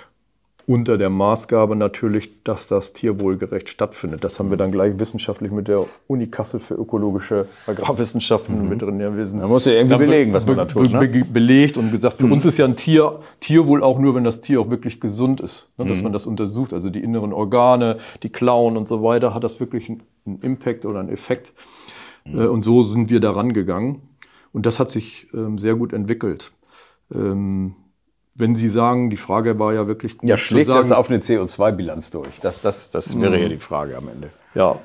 unter 0.66 0.96
der 0.96 1.10
Maßgabe 1.10 1.76
natürlich, 1.76 2.42
dass 2.44 2.68
das 2.68 2.92
tierwohlgerecht 2.92 3.68
stattfindet. 3.68 4.22
Das 4.24 4.38
haben 4.38 4.50
wir 4.50 4.56
dann 4.56 4.70
gleich 4.70 4.98
wissenschaftlich 4.98 5.50
mit 5.50 5.68
der 5.68 5.84
Uni 6.06 6.28
Kassel 6.28 6.60
für 6.60 6.74
ökologische 6.74 7.46
Agrarwissenschaften, 7.66 8.66
mhm. 8.66 8.70
Veterinärwesen. 8.70 9.40
Da 9.40 9.48
muss 9.48 9.64
ja 9.64 9.72
irgendwie 9.72 9.98
belegen, 9.98 10.32
was 10.32 10.46
man 10.46 10.56
da 10.56 10.64
tut. 10.64 10.92
Ne? 10.92 11.00
Be 11.00 11.24
belegt 11.24 11.76
und 11.76 11.90
gesagt, 11.90 12.18
für 12.18 12.26
mhm. 12.26 12.32
uns 12.32 12.44
ist 12.44 12.58
ja 12.58 12.64
ein 12.64 12.76
Tier 12.76 13.20
Tierwohl 13.40 13.82
auch 13.82 13.98
nur, 13.98 14.14
wenn 14.14 14.24
das 14.24 14.40
Tier 14.40 14.60
auch 14.60 14.70
wirklich 14.70 15.00
gesund 15.00 15.40
ist. 15.40 15.68
Ne? 15.78 15.86
Dass 15.86 15.98
mhm. 15.98 16.04
man 16.04 16.12
das 16.12 16.26
untersucht, 16.26 16.72
also 16.72 16.90
die 16.90 17.02
inneren 17.02 17.32
Organe, 17.32 17.98
die 18.22 18.30
Klauen 18.30 18.76
und 18.76 18.86
so 18.86 19.02
weiter, 19.02 19.34
hat 19.34 19.44
das 19.44 19.58
wirklich 19.58 19.88
einen 19.88 20.02
Impact 20.24 20.86
oder 20.86 21.00
einen 21.00 21.08
Effekt. 21.08 21.52
Mhm. 22.24 22.40
Äh, 22.40 22.46
und 22.46 22.62
so 22.62 22.82
sind 22.82 23.10
wir 23.10 23.20
daran 23.20 23.52
gegangen. 23.52 24.08
Und 24.52 24.66
das 24.66 24.78
hat 24.78 24.90
sich 24.90 25.28
ähm, 25.32 25.58
sehr 25.58 25.74
gut 25.74 25.92
entwickelt. 25.92 26.52
Ähm, 27.12 27.74
wenn 28.34 28.54
Sie 28.54 28.68
sagen, 28.68 29.10
die 29.10 29.16
Frage 29.16 29.58
war 29.58 29.74
ja 29.74 29.86
wirklich 29.86 30.18
gut. 30.18 30.28
Ja, 30.28 30.36
schlägt 30.36 30.66
sagen, 30.66 30.88
das 30.88 30.92
auf 30.92 31.10
eine 31.10 31.18
CO2-Bilanz 31.18 32.10
durch? 32.10 32.38
Das, 32.40 32.60
das, 32.62 32.90
das 32.90 33.20
wäre 33.20 33.38
ja 33.38 33.46
mhm. 33.46 33.50
die 33.50 33.58
Frage 33.58 33.96
am 33.96 34.08
Ende. 34.08 34.30
Ja, 34.54 34.78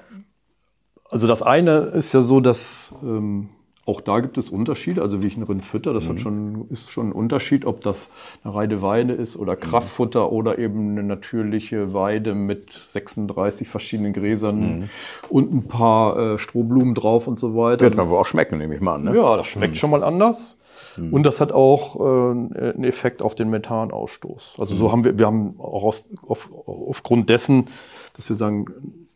also 1.10 1.28
das 1.28 1.42
eine 1.42 1.78
ist 1.78 2.14
ja 2.14 2.22
so, 2.22 2.40
dass 2.40 2.94
ähm, 3.02 3.50
auch 3.88 4.02
da 4.02 4.20
gibt 4.20 4.38
es 4.38 4.50
Unterschiede. 4.50 5.02
Also 5.02 5.24
wie 5.24 5.28
ich 5.28 5.38
ein 5.38 5.44
Rind 5.44 5.64
fütter, 5.64 5.94
das 5.94 6.04
mhm. 6.04 6.10
hat 6.10 6.20
schon, 6.20 6.66
ist 6.70 6.92
schon 6.92 7.10
ein 7.10 7.12
Unterschied, 7.14 7.66
ob 7.66 7.82
das 7.82 8.10
eine 8.44 8.54
Reideweide 8.54 9.14
ist 9.14 9.38
oder 9.38 9.56
mhm. 9.56 9.62
Kraftfutter 9.62 10.28
mhm. 10.28 10.34
oder 10.34 10.60
eben 10.60 10.92
eine 10.92 11.04
natürliche 11.04 11.94
Weide 11.94 12.36
mit 12.36 12.74
36 12.74 13.68
verschiedenen 13.68 14.12
Gräsern 14.12 14.60
mhm. 14.60 14.90
und 15.30 15.54
ein 15.54 15.68
paar 15.68 16.34
äh, 16.34 16.38
Strohblumen 16.38 16.96
drauf 16.96 17.28
und 17.28 17.40
so 17.40 17.56
weiter. 17.56 17.82
Wird 17.82 17.96
man 17.96 18.10
wohl 18.10 18.18
auch 18.18 18.28
schmecken, 18.28 18.58
nehme 18.58 18.76
ich 18.76 18.82
mal 18.82 18.96
an. 18.96 19.06
Ne? 19.06 19.16
Ja, 19.16 19.38
das 19.38 19.48
schmeckt 19.48 19.76
mhm. 19.76 19.78
schon 19.78 19.92
mal 19.92 20.04
anders. 20.04 20.60
Mhm. 20.98 21.14
Und 21.14 21.24
das 21.24 21.40
hat 21.40 21.54
auch 21.54 21.96
äh, 21.96 22.02
einen 22.02 22.84
Effekt 22.84 23.22
auf 23.22 23.36
den 23.36 23.50
Methanausstoß. 23.50 24.56
Also 24.58 24.76
so 24.76 24.92
haben 24.92 25.06
wir, 25.06 25.18
wir 25.18 25.28
haben 25.28 25.56
auch 25.60 25.84
aus, 25.84 26.10
auf, 26.28 26.50
aufgrund 26.66 27.30
dessen, 27.30 27.66
dass 28.18 28.28
wir 28.28 28.36
sagen, 28.36 28.66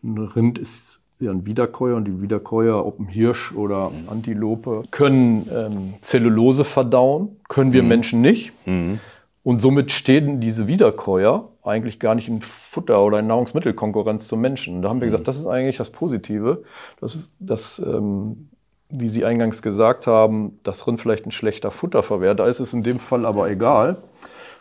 ein 0.02 0.18
Rind 0.18 0.58
ist 0.58 1.01
ein 1.30 1.46
Wiederkäuer 1.46 1.98
und 1.98 2.06
die 2.06 2.22
Wiederkäuer, 2.22 2.86
ob 2.86 3.00
ein 3.00 3.08
Hirsch 3.08 3.54
oder 3.54 3.90
mhm. 3.90 4.10
Antilope, 4.10 4.84
können 4.92 5.48
ähm, 5.54 5.94
Zellulose 6.02 6.64
verdauen, 6.64 7.38
können 7.48 7.74
wir 7.74 7.84
mhm. 7.84 7.90
Menschen 7.90 8.22
nicht. 8.22 8.54
Mhm. 8.66 9.00
Und 9.44 9.60
somit 9.60 9.92
stehen 9.92 10.40
diese 10.40 10.68
Wiederkäuer 10.68 11.50
eigentlich 11.64 12.00
gar 12.00 12.16
nicht 12.16 12.28
in 12.28 12.42
Futter- 12.42 13.04
oder 13.04 13.20
in 13.20 13.28
Nahrungsmittelkonkurrenz 13.28 14.28
zum 14.28 14.42
Menschen. 14.42 14.82
Da 14.82 14.90
haben 14.90 15.02
wir 15.02 15.08
gesagt, 15.08 15.28
das 15.28 15.38
ist 15.38 15.48
eigentlich 15.48 15.78
das 15.78 15.90
Positive, 15.90 16.64
dass, 17.00 17.18
dass 17.40 17.80
ähm, 17.80 18.50
wie 18.90 19.10
Sie 19.10 19.26
eingangs 19.26 19.62
gesagt 19.62 20.06
haben, 20.06 20.60
das 20.64 20.86
Rind 20.86 21.02
vielleicht 21.02 21.26
ein 21.26 21.32
schlechter 21.32 21.72
Futterverwerter 21.72 22.48
ist, 22.48 22.60
ist 22.60 22.74
in 22.74 22.84
dem 22.84 23.00
Fall 23.00 23.26
aber 23.26 23.50
egal, 23.50 23.98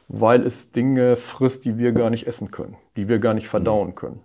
weil 0.09 0.47
es 0.47 0.73
Dinge 0.73 1.17
frisst, 1.17 1.65
die 1.65 1.79
wir 1.79 1.93
gar 1.93 2.11
nicht 2.11 2.27
essen 2.27 2.51
können, 2.51 2.77
die 2.97 3.09
wir 3.09 3.19
gar 3.19 3.35
nicht 3.35 3.49
verdauen 3.49 3.95
können. 3.95 4.21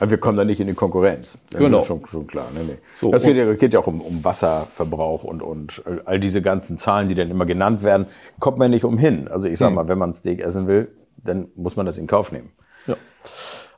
Aber 0.00 0.10
wir 0.10 0.18
kommen 0.18 0.36
da 0.36 0.44
nicht 0.44 0.60
in 0.60 0.66
die 0.66 0.74
Konkurrenz. 0.74 1.40
Das 1.50 1.60
genau. 1.60 1.80
ist 1.80 1.86
schon, 1.86 2.04
schon 2.06 2.26
klar. 2.26 2.48
Nee, 2.52 2.64
nee. 2.66 2.78
So, 2.96 3.10
das 3.10 3.22
geht 3.22 3.36
ja, 3.36 3.52
geht 3.54 3.72
ja 3.72 3.80
auch 3.80 3.86
um, 3.86 4.00
um, 4.00 4.24
Wasserverbrauch 4.24 5.24
und, 5.24 5.42
und 5.42 5.82
all 6.04 6.18
diese 6.18 6.42
ganzen 6.42 6.78
Zahlen, 6.78 7.08
die 7.08 7.14
dann 7.14 7.30
immer 7.30 7.46
genannt 7.46 7.82
werden, 7.84 8.06
kommt 8.40 8.58
man 8.58 8.70
nicht 8.70 8.84
umhin. 8.84 9.28
Also 9.28 9.48
ich 9.48 9.58
sage 9.58 9.70
hm. 9.70 9.76
mal, 9.76 9.88
wenn 9.88 9.98
man 9.98 10.12
Steak 10.12 10.40
essen 10.40 10.66
will, 10.66 10.88
dann 11.16 11.48
muss 11.54 11.76
man 11.76 11.86
das 11.86 11.98
in 11.98 12.06
Kauf 12.06 12.32
nehmen. 12.32 12.50
Ja. 12.86 12.96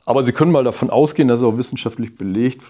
Aber 0.05 0.23
Sie 0.23 0.33
können 0.33 0.53
mal 0.53 0.65
davon 0.65 0.91
ausgehen, 0.91 1.29
dass 1.29 1.41
es 1.41 1.47
auch 1.47 1.59
wissenschaftlich 1.59 2.17
belegt 2.17 2.63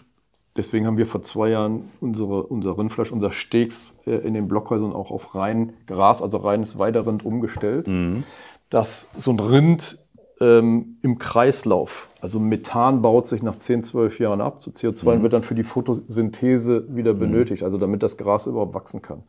Deswegen 0.57 0.87
haben 0.87 0.97
wir 0.97 1.07
vor 1.07 1.23
zwei 1.23 1.51
Jahren 1.51 1.91
unsere, 2.01 2.43
unser 2.45 2.79
Rindfleisch, 2.79 3.13
unser 3.13 3.31
Steaks 3.31 3.95
äh, 4.07 4.13
in 4.13 4.35
den 4.35 4.49
Blockhäusern 4.49 4.93
auch 4.93 5.11
auf 5.11 5.35
rein 5.35 5.75
Gras, 5.87 6.23
also 6.23 6.39
reines 6.39 6.79
Weiderind 6.79 7.25
umgestellt. 7.25 7.87
Mhm. 7.87 8.25
Dass 8.71 9.09
so 9.17 9.31
ein 9.31 9.39
Rind 9.39 10.06
ähm, 10.41 10.99
im 11.03 11.19
Kreislauf, 11.19 12.09
also 12.21 12.41
Methan 12.41 13.03
baut 13.03 13.27
sich 13.27 13.43
nach 13.43 13.57
10, 13.57 13.85
12 13.85 14.19
Jahren 14.19 14.41
ab. 14.41 14.63
So 14.63 14.71
CO2 14.71 15.17
mhm. 15.17 15.23
wird 15.23 15.33
dann 15.33 15.43
für 15.43 15.55
die 15.55 15.65
Photosynthese 15.65 16.87
wieder 16.95 17.15
mhm. 17.15 17.19
benötigt, 17.21 17.63
also 17.63 17.79
damit 17.79 18.03
das 18.03 18.17
Gras 18.17 18.47
überhaupt 18.47 18.75
wachsen 18.75 19.01
kann. 19.03 19.23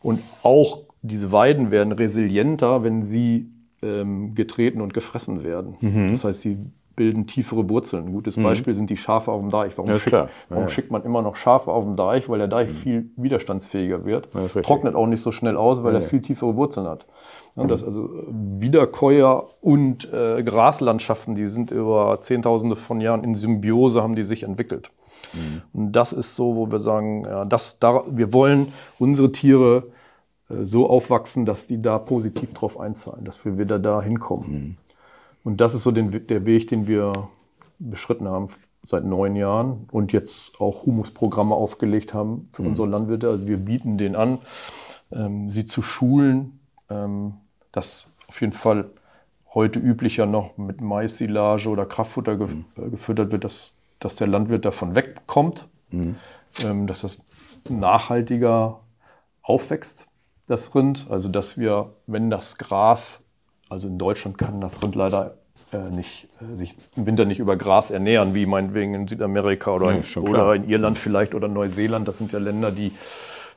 Und 0.00 0.20
auch 0.42 0.84
diese 1.02 1.32
Weiden 1.32 1.70
werden 1.70 1.92
resilienter, 1.92 2.82
wenn 2.82 3.04
sie 3.04 3.50
ähm, 3.82 4.34
getreten 4.34 4.80
und 4.80 4.94
gefressen 4.94 5.42
werden. 5.42 5.76
Mhm. 5.80 6.12
Das 6.12 6.24
heißt, 6.24 6.42
sie 6.42 6.58
bilden 7.00 7.26
tiefere 7.26 7.70
Wurzeln. 7.70 8.08
Ein 8.08 8.12
gutes 8.12 8.36
mhm. 8.36 8.42
Beispiel 8.42 8.74
sind 8.74 8.90
die 8.90 8.98
Schafe 8.98 9.32
auf 9.32 9.40
dem 9.40 9.48
Deich. 9.48 9.78
Warum, 9.78 9.88
ja, 9.88 9.98
schick, 9.98 10.12
ja, 10.12 10.28
warum 10.50 10.64
ja. 10.64 10.68
schickt 10.68 10.90
man 10.90 11.02
immer 11.02 11.22
noch 11.22 11.34
Schafe 11.34 11.72
auf 11.72 11.82
dem 11.82 11.96
Deich? 11.96 12.28
Weil 12.28 12.40
der 12.40 12.48
Deich 12.48 12.68
mhm. 12.68 12.74
viel 12.74 13.10
widerstandsfähiger 13.16 14.04
wird. 14.04 14.28
Trocknet 14.62 14.94
auch 14.94 15.06
nicht 15.06 15.22
so 15.22 15.32
schnell 15.32 15.56
aus, 15.56 15.82
weil 15.82 15.94
er 15.94 16.02
viel 16.02 16.20
tiefere 16.20 16.56
Wurzeln 16.56 16.86
hat. 16.86 17.06
Mhm. 17.56 17.68
Das 17.68 17.82
also 17.82 18.10
Wiederkäuer 18.28 19.46
und 19.62 20.12
äh, 20.12 20.42
Graslandschaften, 20.42 21.34
die 21.36 21.46
sind 21.46 21.70
über 21.70 22.18
Zehntausende 22.20 22.76
von 22.76 23.00
Jahren 23.00 23.24
in 23.24 23.34
Symbiose, 23.34 24.02
haben 24.02 24.14
die 24.14 24.24
sich 24.24 24.42
entwickelt. 24.42 24.90
Mhm. 25.32 25.62
Und 25.72 25.92
das 25.92 26.12
ist 26.12 26.36
so, 26.36 26.54
wo 26.54 26.70
wir 26.70 26.80
sagen, 26.80 27.24
ja, 27.24 27.46
das, 27.46 27.78
da, 27.78 28.02
wir 28.10 28.34
wollen 28.34 28.74
unsere 28.98 29.32
Tiere 29.32 29.84
äh, 30.50 30.66
so 30.66 30.86
aufwachsen, 30.86 31.46
dass 31.46 31.66
die 31.66 31.80
da 31.80 31.98
positiv 31.98 32.52
drauf 32.52 32.78
einzahlen, 32.78 33.24
dass 33.24 33.42
wir 33.42 33.56
wieder 33.56 33.78
da 33.78 34.02
hinkommen. 34.02 34.76
Und 35.44 35.60
das 35.60 35.74
ist 35.74 35.82
so 35.82 35.90
den, 35.90 36.26
der 36.26 36.44
Weg, 36.44 36.68
den 36.68 36.86
wir 36.86 37.28
beschritten 37.78 38.28
haben 38.28 38.48
seit 38.84 39.04
neun 39.04 39.36
Jahren 39.36 39.86
und 39.90 40.12
jetzt 40.12 40.60
auch 40.60 40.86
Humusprogramme 40.86 41.54
aufgelegt 41.54 42.14
haben 42.14 42.48
für 42.52 42.62
mhm. 42.62 42.68
unsere 42.68 42.88
Landwirte. 42.88 43.28
Also 43.28 43.48
wir 43.48 43.58
bieten 43.58 43.98
denen 43.98 44.16
an, 44.16 44.38
ähm, 45.12 45.50
sie 45.50 45.66
zu 45.66 45.82
schulen, 45.82 46.60
ähm, 46.88 47.34
das 47.72 48.14
auf 48.28 48.40
jeden 48.40 48.52
Fall 48.52 48.90
heute 49.54 49.78
üblicher 49.78 50.26
noch 50.26 50.56
mit 50.56 50.80
Mais-Silage 50.80 51.68
oder 51.68 51.84
Kraftfutter 51.86 52.36
ge 52.36 52.46
mhm. 52.46 52.64
äh, 52.76 52.90
gefüttert 52.90 53.32
wird, 53.32 53.44
dass, 53.44 53.72
dass 53.98 54.16
der 54.16 54.28
Landwirt 54.28 54.64
davon 54.64 54.94
wegkommt, 54.94 55.68
mhm. 55.90 56.16
ähm, 56.62 56.86
dass 56.86 57.02
das 57.02 57.24
nachhaltiger 57.68 58.80
aufwächst, 59.42 60.06
das 60.46 60.74
Rind. 60.74 61.06
Also 61.10 61.28
dass 61.28 61.58
wir, 61.58 61.92
wenn 62.06 62.30
das 62.30 62.58
Gras 62.58 63.26
also 63.70 63.88
in 63.88 63.96
Deutschland 63.96 64.36
kann 64.36 64.60
das 64.60 64.82
Rind 64.82 64.94
leider 64.94 65.36
äh, 65.72 65.90
nicht, 65.90 66.28
äh, 66.40 66.56
sich 66.56 66.74
im 66.96 67.06
Winter 67.06 67.24
nicht 67.24 67.38
über 67.38 67.56
Gras 67.56 67.90
ernähren, 67.90 68.34
wie 68.34 68.44
meinetwegen 68.44 68.94
in 68.94 69.08
Südamerika 69.08 69.72
oder, 69.72 69.92
ja, 69.92 70.00
in, 70.00 70.28
oder 70.28 70.54
in 70.54 70.68
Irland 70.68 70.98
vielleicht 70.98 71.34
oder 71.34 71.48
Neuseeland. 71.48 72.06
Das 72.08 72.18
sind 72.18 72.32
ja 72.32 72.38
Länder, 72.38 72.72
die 72.72 72.92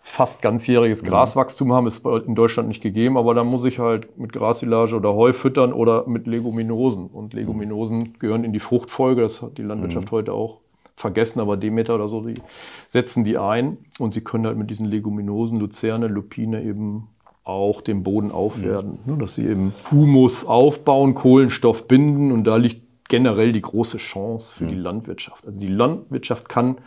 fast 0.04 0.42
ganzjähriges 0.42 1.02
mhm. 1.02 1.08
Graswachstum 1.08 1.74
haben, 1.74 1.88
ist 1.88 2.06
in 2.06 2.36
Deutschland 2.36 2.68
nicht 2.68 2.84
gegeben, 2.84 3.18
aber 3.18 3.34
da 3.34 3.44
muss 3.44 3.66
ich 3.66 3.80
halt 3.80 4.18
mit 4.20 4.34
Grassilage 4.34 4.96
oder 4.96 5.14
Heu 5.14 5.34
füttern 5.34 5.74
oder 5.74 6.08
mit 6.08 6.28
Leguminosen. 6.28 7.08
Und 7.08 7.34
Leguminosen 7.34 8.20
gehören 8.20 8.44
in 8.44 8.54
die 8.54 8.60
Fruchtfolge, 8.60 9.22
das 9.22 9.42
hat 9.42 9.58
die 9.58 9.64
Landwirtschaft 9.64 10.12
mhm. 10.12 10.16
heute 10.16 10.34
auch 10.34 10.60
vergessen, 10.96 11.40
aber 11.40 11.58
Demeter 11.58 11.96
oder 11.96 12.08
so, 12.08 12.22
die 12.22 12.36
setzen 12.88 13.24
die 13.24 13.38
ein 13.38 13.78
und 13.98 14.12
sie 14.12 14.22
können 14.22 14.46
halt 14.46 14.58
mit 14.58 14.70
diesen 14.70 14.86
Leguminosen, 14.86 15.60
Luzerne, 15.60 16.08
Lupine 16.08 16.62
eben 16.62 17.08
auch 17.44 17.82
den 17.82 18.04
Boden 18.04 18.32
aufwerten. 18.32 19.00
Mhm. 19.06 19.20
Dass 19.20 19.36
sie 19.36 19.46
eben 19.46 19.74
Humus 19.92 20.46
aufbauen, 20.46 21.14
Kohlenstoff 21.14 21.88
binden 21.88 22.32
und 22.32 22.46
da 22.46 22.56
liegt 22.56 22.84
generell 23.10 23.52
die 23.52 23.62
große 23.62 23.98
Chance 23.98 24.56
für 24.56 24.64
mhm. 24.64 24.70
die 24.70 24.76
Landwirtschaft. 24.76 25.46
Also 25.46 25.60
die 25.60 25.68
Landwirtschaft 25.68 26.50
kann 26.50 26.78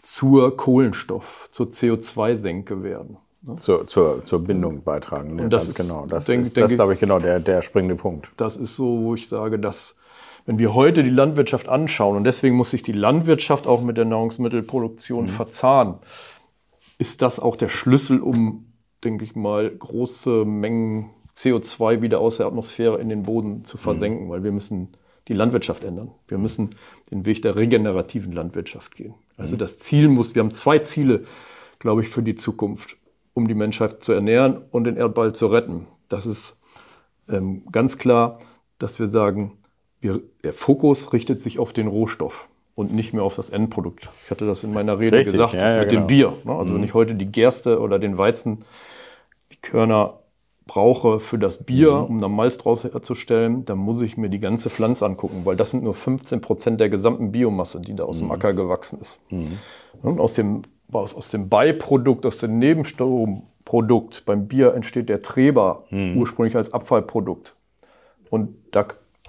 zur 0.00 0.56
Kohlenstoff, 0.56 1.48
zur 1.50 1.66
CO2-Senke 1.66 2.82
werden. 2.82 3.18
Ne? 3.42 3.56
Zur, 3.56 3.86
zur, 3.86 4.24
zur 4.24 4.40
Bindung 4.40 4.82
beitragen. 4.82 5.36
Ne? 5.36 5.44
Und 5.44 5.52
das 5.52 5.66
ist, 5.66 5.74
genau. 5.74 6.06
Das 6.06 6.24
denk, 6.24 6.42
ist, 6.42 6.56
das 6.56 6.74
glaube 6.74 6.94
ich, 6.94 7.00
genau 7.00 7.18
der, 7.18 7.40
der 7.40 7.62
springende 7.62 7.96
Punkt. 7.96 8.30
Das 8.36 8.56
ist 8.56 8.76
so, 8.76 9.02
wo 9.02 9.14
ich 9.14 9.28
sage, 9.28 9.58
dass 9.58 9.96
wenn 10.46 10.58
wir 10.58 10.74
heute 10.74 11.04
die 11.04 11.10
Landwirtschaft 11.10 11.68
anschauen, 11.68 12.16
und 12.16 12.24
deswegen 12.24 12.56
muss 12.56 12.70
sich 12.70 12.82
die 12.82 12.92
Landwirtschaft 12.92 13.66
auch 13.66 13.80
mit 13.82 13.96
der 13.96 14.04
Nahrungsmittelproduktion 14.04 15.26
mhm. 15.26 15.28
verzahnen, 15.28 15.94
ist 16.98 17.22
das 17.22 17.38
auch 17.38 17.56
der 17.56 17.68
Schlüssel, 17.68 18.20
um 18.20 18.71
denke 19.04 19.24
ich 19.24 19.34
mal, 19.34 19.70
große 19.70 20.44
Mengen 20.44 21.10
CO2 21.36 22.02
wieder 22.02 22.20
aus 22.20 22.36
der 22.36 22.46
Atmosphäre 22.46 23.00
in 23.00 23.08
den 23.08 23.22
Boden 23.22 23.64
zu 23.64 23.78
versenken, 23.78 24.26
mhm. 24.26 24.30
weil 24.30 24.44
wir 24.44 24.52
müssen 24.52 24.88
die 25.28 25.34
Landwirtschaft 25.34 25.84
ändern. 25.84 26.10
Wir 26.28 26.38
müssen 26.38 26.74
den 27.10 27.24
Weg 27.24 27.42
der 27.42 27.56
regenerativen 27.56 28.32
Landwirtschaft 28.32 28.96
gehen. 28.96 29.14
Also 29.36 29.54
mhm. 29.54 29.60
das 29.60 29.78
Ziel 29.78 30.08
muss, 30.08 30.34
wir 30.34 30.42
haben 30.42 30.52
zwei 30.52 30.80
Ziele, 30.80 31.24
glaube 31.78 32.02
ich, 32.02 32.08
für 32.08 32.22
die 32.22 32.34
Zukunft, 32.34 32.96
um 33.34 33.48
die 33.48 33.54
Menschheit 33.54 34.04
zu 34.04 34.12
ernähren 34.12 34.62
und 34.70 34.84
den 34.84 34.96
Erdball 34.96 35.34
zu 35.34 35.46
retten. 35.46 35.86
Das 36.08 36.26
ist 36.26 36.56
ähm, 37.28 37.62
ganz 37.70 37.98
klar, 37.98 38.38
dass 38.78 38.98
wir 38.98 39.06
sagen, 39.06 39.58
wir, 40.00 40.20
der 40.42 40.52
Fokus 40.52 41.12
richtet 41.12 41.40
sich 41.40 41.58
auf 41.58 41.72
den 41.72 41.86
Rohstoff 41.86 42.48
und 42.74 42.92
nicht 42.92 43.12
mehr 43.12 43.22
auf 43.22 43.36
das 43.36 43.50
Endprodukt. 43.50 44.08
Ich 44.24 44.30
hatte 44.30 44.46
das 44.46 44.64
in 44.64 44.72
meiner 44.72 44.98
Rede 44.98 45.18
Richtig, 45.18 45.32
gesagt, 45.32 45.54
ja, 45.54 45.74
ja, 45.74 45.80
mit 45.80 45.90
genau. 45.90 46.02
dem 46.02 46.06
Bier. 46.06 46.32
Ne? 46.44 46.54
Also 46.54 46.72
mhm. 46.72 46.78
wenn 46.78 46.84
ich 46.84 46.94
heute 46.94 47.14
die 47.14 47.30
Gerste 47.30 47.80
oder 47.80 47.98
den 47.98 48.16
Weizen, 48.18 48.64
die 49.52 49.56
Körner 49.56 50.20
brauche 50.66 51.20
für 51.20 51.38
das 51.38 51.64
Bier, 51.64 51.92
mhm. 51.92 52.04
um 52.04 52.20
dann 52.20 52.32
Malz 52.32 52.58
draus 52.58 52.84
herzustellen, 52.84 53.64
dann 53.64 53.78
muss 53.78 54.00
ich 54.00 54.16
mir 54.16 54.30
die 54.30 54.40
ganze 54.40 54.70
Pflanze 54.70 55.04
angucken, 55.04 55.42
weil 55.44 55.56
das 55.56 55.70
sind 55.70 55.82
nur 55.82 55.94
15 55.94 56.40
Prozent 56.40 56.80
der 56.80 56.88
gesamten 56.88 57.32
Biomasse, 57.32 57.80
die 57.80 57.94
da 57.94 58.04
aus 58.04 58.20
mhm. 58.20 58.26
dem 58.26 58.32
Acker 58.32 58.54
gewachsen 58.54 59.00
ist. 59.00 59.30
Mhm. 59.30 59.58
Und 60.02 60.20
aus 60.20 60.34
dem, 60.34 60.62
aus, 60.90 61.14
aus 61.14 61.30
dem 61.30 61.48
Beiprodukt, 61.48 62.24
aus 62.24 62.38
dem 62.38 62.58
Nebenstromprodukt 62.58 64.24
beim 64.24 64.48
Bier 64.48 64.74
entsteht 64.74 65.08
der 65.08 65.20
Treber 65.20 65.84
mhm. 65.90 66.16
ursprünglich 66.16 66.56
als 66.56 66.72
Abfallprodukt. 66.72 67.54
Und 68.30 68.54
da, 68.70 68.86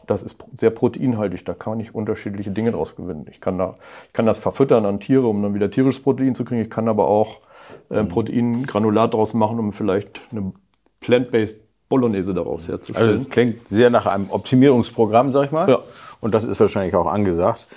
das 0.07 0.23
ist 0.23 0.43
sehr 0.53 0.69
proteinhaltig, 0.69 1.45
da 1.45 1.53
kann 1.53 1.71
man 1.71 1.77
nicht 1.77 1.95
unterschiedliche 1.95 2.51
Dinge 2.51 2.71
draus 2.71 2.95
gewinnen. 2.95 3.25
Ich 3.31 3.41
kann, 3.41 3.57
da, 3.57 3.75
ich 4.07 4.13
kann 4.13 4.25
das 4.25 4.37
verfüttern 4.37 4.85
an 4.85 4.99
Tiere, 4.99 5.27
um 5.27 5.41
dann 5.41 5.53
wieder 5.53 5.69
tierisches 5.69 6.01
Protein 6.01 6.35
zu 6.35 6.45
kriegen. 6.45 6.61
Ich 6.61 6.69
kann 6.69 6.87
aber 6.87 7.07
auch 7.07 7.39
äh, 7.89 8.03
mhm. 8.03 8.09
Proteingranulat 8.09 9.13
draus 9.13 9.33
machen, 9.33 9.59
um 9.59 9.73
vielleicht 9.73 10.21
eine 10.31 10.51
Plant-Based 10.99 11.63
Bolognese 11.89 12.33
daraus 12.33 12.67
herzustellen. 12.67 13.09
Also 13.09 13.21
es 13.21 13.29
klingt 13.29 13.69
sehr 13.69 13.89
nach 13.89 14.07
einem 14.07 14.31
Optimierungsprogramm, 14.31 15.31
sag 15.31 15.45
ich 15.45 15.51
mal. 15.51 15.69
Ja. 15.69 15.79
Und 16.21 16.33
das 16.33 16.43
ist 16.43 16.59
wahrscheinlich 16.59 16.95
auch 16.95 17.05
angesagt. 17.05 17.67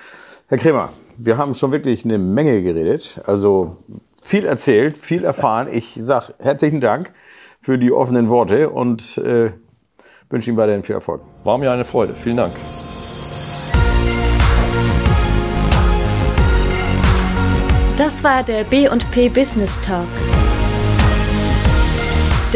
Herr 0.49 0.59
Kremer, 0.59 0.91
wir 1.19 1.37
haben 1.37 1.53
schon 1.55 1.73
wirklich 1.73 2.05
eine 2.05 2.17
Menge 2.17 2.63
geredet. 2.63 3.21
Also 3.27 3.77
viel 4.23 4.47
erzählt, 4.47 4.97
viel 4.97 5.25
erfahren. 5.25 5.69
Ich 5.71 5.99
sage 5.99 6.35
herzlichen 6.39 6.81
Dank 6.81 7.13
für 7.61 7.79
die 7.79 7.93
offenen 7.93 8.29
Worte 8.29 8.71
und 8.71 9.19
äh, 9.19 9.51
wünsche 10.31 10.51
Ihnen 10.51 10.57
weiterhin 10.57 10.83
viel 10.83 10.95
Erfolg. 10.95 11.23
War 11.45 11.59
mir 11.59 11.71
eine 11.71 11.85
Freude. 11.85 12.15
Vielen 12.15 12.37
Dank. 12.37 12.53
Das 17.97 18.23
war 18.23 18.43
der 18.43 18.65
B&P 18.65 19.29
Business 19.31 19.81
Talk 19.81 20.07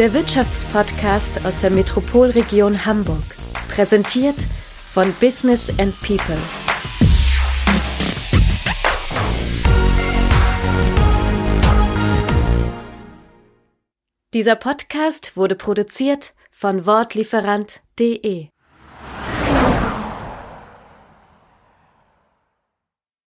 der 0.01 0.13
Wirtschaftspodcast 0.13 1.45
aus 1.45 1.59
der 1.59 1.69
Metropolregion 1.69 2.87
Hamburg. 2.87 3.23
Präsentiert 3.67 4.47
von 4.69 5.13
Business 5.19 5.69
and 5.79 5.93
People. 6.01 6.37
Dieser 14.33 14.55
Podcast 14.55 15.37
wurde 15.37 15.55
produziert 15.55 16.33
von 16.61 16.85
Wortlieferant.de 16.85 18.49